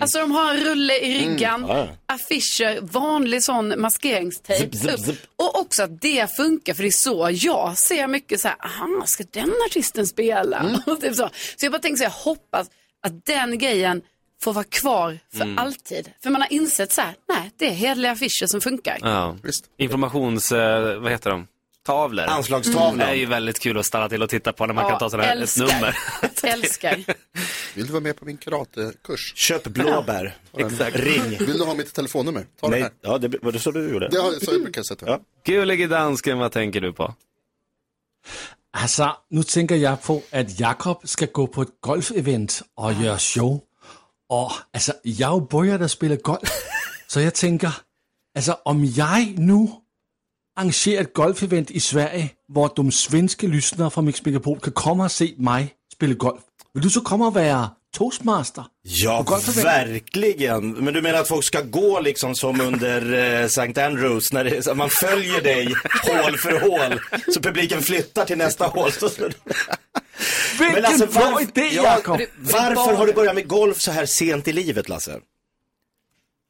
[0.00, 1.76] Alltså de har en rulle i ryggan, Mm.
[1.76, 1.88] Ja.
[2.06, 4.76] affischer, vanlig sån maskeringstejp.
[4.76, 5.00] Zip, zip, upp.
[5.06, 5.18] zip.
[5.36, 9.06] Och också att det funkar, för det är så jag ser mycket så här, aha,
[9.06, 10.80] ska den artisten spela?
[10.86, 11.30] Och typ så.
[11.56, 12.66] så jag bara tänker så jag hoppas
[13.02, 14.02] att den grejen
[14.42, 15.58] får vara kvar för Mm.
[15.58, 16.10] alltid.
[16.22, 18.98] För man har insett så här, nej, det är hederliga affischer som funkar.
[19.02, 19.36] Ja.
[19.76, 21.46] Informations, eh, vad heter de?
[21.88, 22.24] Tavlor.
[22.24, 22.98] Anslagstavlan.
[22.98, 24.98] Det är ju väldigt kul att stanna till och titta på när man Ja, kan
[24.98, 25.66] ta sådana här ett älskar.
[25.74, 25.96] nummer.
[26.42, 27.04] Älskar.
[27.74, 29.32] Vill du vara med på min karatekurs?
[29.36, 30.36] Köp blåbär.
[30.58, 30.96] Exakt.
[30.96, 31.36] Ring.
[31.46, 32.46] Vill du ha mitt telefonnummer?
[32.60, 32.92] Ta Nej, det här.
[33.12, 34.08] ja, det var det så du gjorde.
[34.08, 35.06] Det har, så jag brukar sätta.
[35.06, 35.20] Ja.
[35.44, 37.14] Gulige dansken, vad tänker du på?
[38.72, 43.60] Altså, nu tænker jeg på, at Jakob skal gå på et golfevent og gøre show.
[44.30, 46.50] Og altså, jeg er jo bøjer, der spiller golf.
[47.08, 47.82] Så jeg tænker,
[48.34, 49.70] altså, om jeg nu
[50.58, 55.10] arrangerer et golfevent i Sverige, hvor de svenske lyssnare fra Mix Megapol kan komme og
[55.10, 56.42] se mig spille golf.
[56.74, 58.70] Vil du så komme og være toastmaster?
[58.84, 60.84] Ja, verkligen.
[60.84, 63.80] Men du menar att folk ska gå liksom som under eh, St.
[63.80, 67.00] Andrews, när det, man följer dig hål för hål,
[67.34, 68.90] så publiken flyttar till nästa hål.
[70.58, 72.20] Vilken bra idé, Jakob!
[72.38, 75.20] varför har du börjat med golf så här sent i livet, Lasse?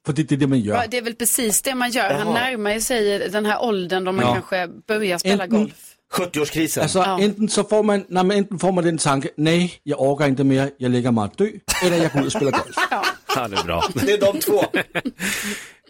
[0.08, 0.86] För det är det man Ja, gör.
[0.90, 2.10] det är väl precis det man gör.
[2.14, 4.32] Han närmar sig den här åldern då man Ja.
[4.32, 5.84] kanske börjar spela Enten- golf.
[6.12, 6.82] 70-årskrisen.
[6.82, 10.24] Altså, enten så får man, nej, men enten får man den tanke, nej, jeg orker
[10.26, 11.48] ikke mere, jeg lægger mig at dø,
[11.84, 12.76] eller jeg går ud og spiller golf.
[13.36, 13.82] Ja, det är bra.
[13.94, 14.64] Det är de två.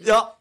[0.05, 0.37] ja.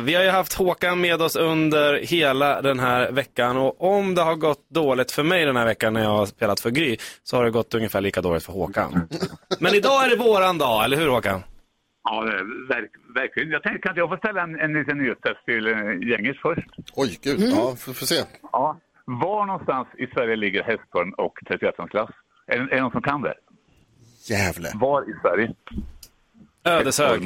[0.00, 4.22] Vi har ju haft Håkan med oss under hela den här veckan och om det
[4.22, 7.36] har gått dåligt för mig den här veckan när jag har spelat för Gry så
[7.36, 9.08] har det gått ungefär lika dåligt för Håkan.
[9.58, 11.42] Men idag är det våran dag, eller hur Håkan?
[12.08, 12.20] Ja,
[12.68, 13.50] verk, verkligen.
[13.50, 16.68] Jag tänkte att jag får ställa en, en liten nyhetstest till eh, gänget först.
[16.94, 17.38] Oj, gud.
[17.38, 17.50] Mm.
[17.50, 18.24] Ja, får, får se.
[18.52, 18.80] Ja.
[19.04, 22.10] Var någonstans i Sverige ligger Hästholm och 31 klass?
[22.46, 23.34] Är, är det någon som kan det?
[24.28, 24.70] Gävle.
[24.74, 25.54] Var i Sverige?
[26.64, 27.22] Ödeshög.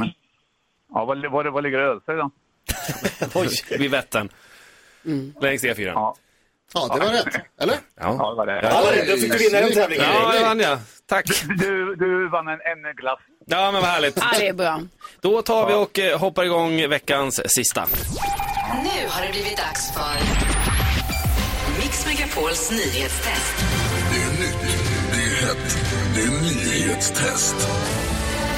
[0.92, 2.30] Ja, var, var, var ligger Ödeshög då?
[3.78, 4.28] Vid Vättern.
[5.40, 5.82] Längs E4.
[5.82, 6.16] Ja.
[6.74, 7.44] Ja, det var rätt.
[7.60, 7.74] Eller?
[7.74, 8.60] Ja, ja det var det.
[8.62, 9.98] Ja, då fick du vinna en tävling.
[10.00, 10.78] Ja, det vann jag.
[11.06, 11.26] Tack.
[11.58, 13.20] Du, du vann en, en glass.
[13.50, 14.16] Ja, men vad härligt.
[14.16, 14.82] Ja, det är bra.
[15.20, 17.86] Då tar vi och eh, hoppar igång veckans sista.
[18.82, 20.14] Nu har det blivit dags för
[21.80, 23.54] Mix Megapols nyhetstest.
[24.12, 24.78] Det är nytt,
[25.12, 25.76] det är hett,
[26.14, 27.54] det är nyhetstest.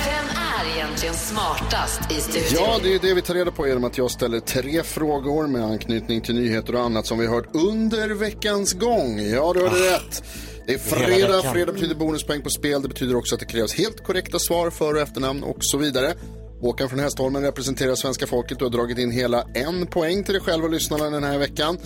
[0.06, 0.24] Vem
[0.70, 2.64] är egentligen smartast i studion?
[2.66, 5.64] Ja, det är det vi tar reda på genom att jag ställer tre frågor med
[5.64, 9.20] anknytning till nyheter och annat som vi hört under veckans gång.
[9.20, 10.22] Ja, du hörde rätt.
[10.66, 12.82] Det är fredag, fredag betyder bonuspoäng på spel.
[12.82, 16.14] Det betyder också att det krävs helt korrekta svar, för och efternamn och så vidare.
[16.60, 20.42] Håkan från Hästholmen representerar svenska folket och har dragit in hela en poäng till dig
[20.42, 21.78] själv och lyssnarna den här veckan.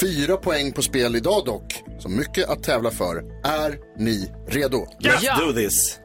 [0.00, 1.82] Fyra poäng på spel idag dock.
[1.98, 3.16] Så mycket att tävla för.
[3.44, 4.86] Är ni redo?
[5.00, 5.98] Let's do this.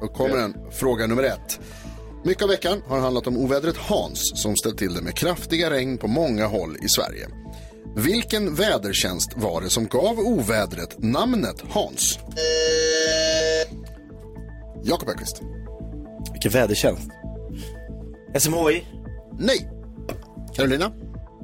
[0.00, 1.60] Då kommer den, fråga nummer ett.
[2.24, 5.98] Mycket av veckan har handlat om ovädret Hans som ställt till det med kraftiga regn
[5.98, 7.28] på många håll i Sverige.
[7.96, 12.18] Vilken vädertjänst var det som gav ovädret namnet Hans?
[14.84, 15.40] Jakob Öqvist.
[16.32, 17.08] Vilken vädertjänst.
[18.38, 18.84] SMHI?
[19.38, 19.70] Nej.
[20.54, 20.92] Carolina?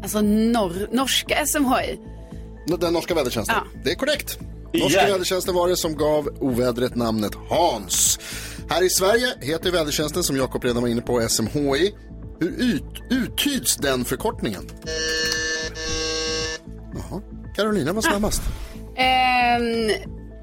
[0.03, 1.99] Alltså norr, norska SMHI.
[2.81, 3.57] Den norska vädertjänsten.
[3.59, 3.81] Ja.
[3.85, 4.39] Det är korrekt.
[4.75, 5.13] Norska Igen.
[5.13, 8.19] vädertjänsten var det som gav ovädret namnet Hans.
[8.71, 11.95] Här i Sverige heter vädertjänsten, som Jakob redan var inne på, SMHI.
[12.41, 14.71] Hur ut, uttyds den förkortningen?
[17.11, 17.21] Jaha.
[17.57, 18.43] Carolina var snabbast.
[18.97, 19.91] Ehm,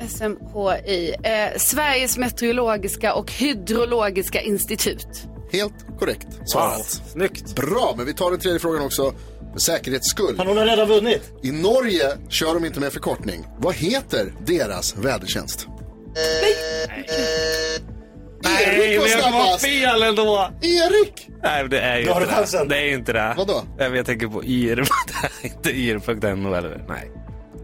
[0.09, 1.15] SMHI.
[1.23, 5.07] Eh, Sveriges meteorologiska och hydrologiska institut.
[5.51, 6.85] Helt korrekt svarat.
[6.85, 7.55] Snyggt.
[7.55, 9.13] Bra, men vi tar den tredje frågan också
[9.53, 10.35] för säkerhets skull.
[10.37, 11.31] Han hon har redan vunnit.
[11.43, 13.47] I Norge kör de inte med förkortning.
[13.57, 15.67] Vad heter deras vädertjänst?
[16.15, 17.96] Erik
[18.43, 19.65] var men jag var snabbast.
[19.65, 20.49] fel ändå.
[20.61, 21.29] Erik!
[21.43, 22.19] Nej, det är ju inte
[22.63, 22.65] det.
[22.69, 23.33] Det är inte det.
[23.37, 23.61] Vadå?
[23.77, 24.43] Nej, Jag tänker på
[25.43, 26.85] är inte IR.no eller?
[26.89, 27.11] Nej.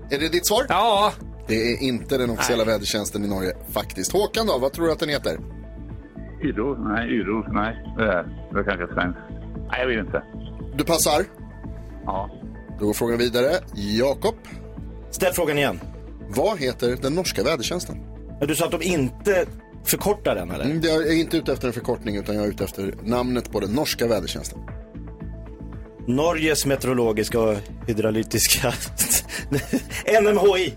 [0.09, 0.65] Är det ditt svar?
[0.69, 1.13] Ja.
[1.47, 4.11] Det är inte den officiella vädertjänsten i Norge faktiskt.
[4.11, 5.37] Håkan då, vad tror du att den heter?
[6.43, 6.87] Yrro?
[6.93, 7.53] Nej, Yrro?
[7.53, 9.19] Nej, det är, det är kanske svenskt.
[9.71, 10.23] Nej, jag vet inte.
[10.75, 11.25] Du passar?
[12.05, 12.29] Ja.
[12.79, 13.51] Då går frågan vidare.
[13.75, 14.35] Jakob?
[15.11, 15.79] Ställ frågan igen.
[16.29, 17.97] Vad heter den norska vädertjänsten?
[18.47, 19.45] Du sa att de inte
[19.85, 20.65] förkortar den eller?
[20.65, 23.59] Mm, Jag är inte ute efter en förkortning utan jag är ute efter namnet på
[23.59, 24.59] den norska vädertjänsten.
[26.07, 27.57] Norges meteorologiska och
[27.87, 28.73] hydrauliska...
[30.21, 30.73] NMHI.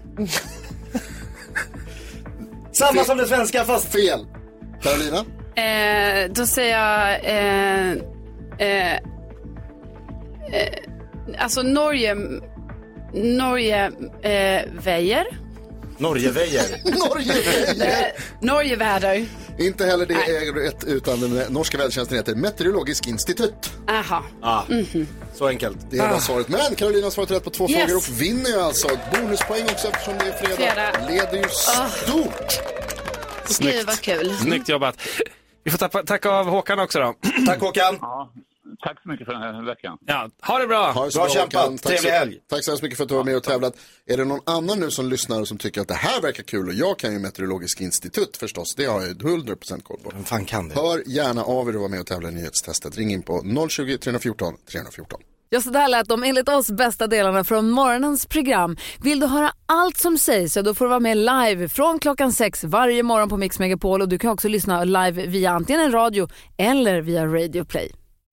[2.73, 3.93] Samma som det svenska fast...
[3.93, 4.27] Fel.
[4.83, 5.25] Carolina?
[5.63, 7.25] Eh, då säger jag...
[7.25, 7.93] Eh,
[8.59, 8.95] eh,
[10.53, 10.75] eh,
[11.39, 12.17] alltså Norge...
[13.15, 13.87] Norge...
[14.23, 15.27] Eh, väjer.
[15.99, 16.65] Norgeväjer.
[17.09, 18.07] Norgeväjer.
[18.17, 19.27] Eh, Norgeväder.
[19.59, 23.71] Inte heller det är rätt utan den norska vädertjänsten heter Meteorologisk institut.
[23.89, 24.23] Aha.
[24.43, 24.63] Ah,
[25.35, 25.77] Så enkelt.
[25.91, 26.21] Det var Ah.
[26.21, 26.49] svaret.
[26.49, 27.79] Men Carolina har svarat rätt på två Yes.
[27.85, 28.89] frågor och vinner ju alltså.
[29.13, 30.57] Bonuspoäng också eftersom det är fredag.
[30.57, 31.09] Fredag.
[31.09, 32.61] Leder ju stort.
[33.61, 34.35] Gud vad kul.
[34.43, 34.97] Snyggt jobbat.
[35.65, 37.15] Vi får tacka av Håkan också då.
[37.47, 37.99] Tack Håkan.
[38.01, 38.33] Ja,
[38.85, 39.99] tack så mycket för den här veckan.
[40.07, 40.91] Ja, ha det bra.
[40.93, 41.83] Ha det så Bra bra, kämpat.
[41.83, 42.39] Trevlig så- helg.
[42.51, 43.75] Tack så hemskt mycket för att du var med och tävlat.
[44.07, 46.69] Är det någon annan nu som lyssnar och som tycker att det här verkar kul
[46.69, 48.75] och jag kan ju Meteorologisk institut förstås.
[48.77, 50.11] Det har jag ju 100% koll på.
[50.15, 50.75] Vem fan kan det?
[50.75, 52.97] Hör gärna av er och var med och tävla i nyhetstestet.
[52.99, 55.21] Ring in på 020 314 314.
[55.49, 58.77] Ja, så där lät de enligt oss bästa delarna från morgonens program.
[59.03, 62.33] Vill du höra allt som sägs så då får du vara med live från klockan
[62.33, 65.93] sex varje morgon på Mix Megapol och du kan också lyssna live via antingen en
[65.93, 67.93] radio eller via Radio Play.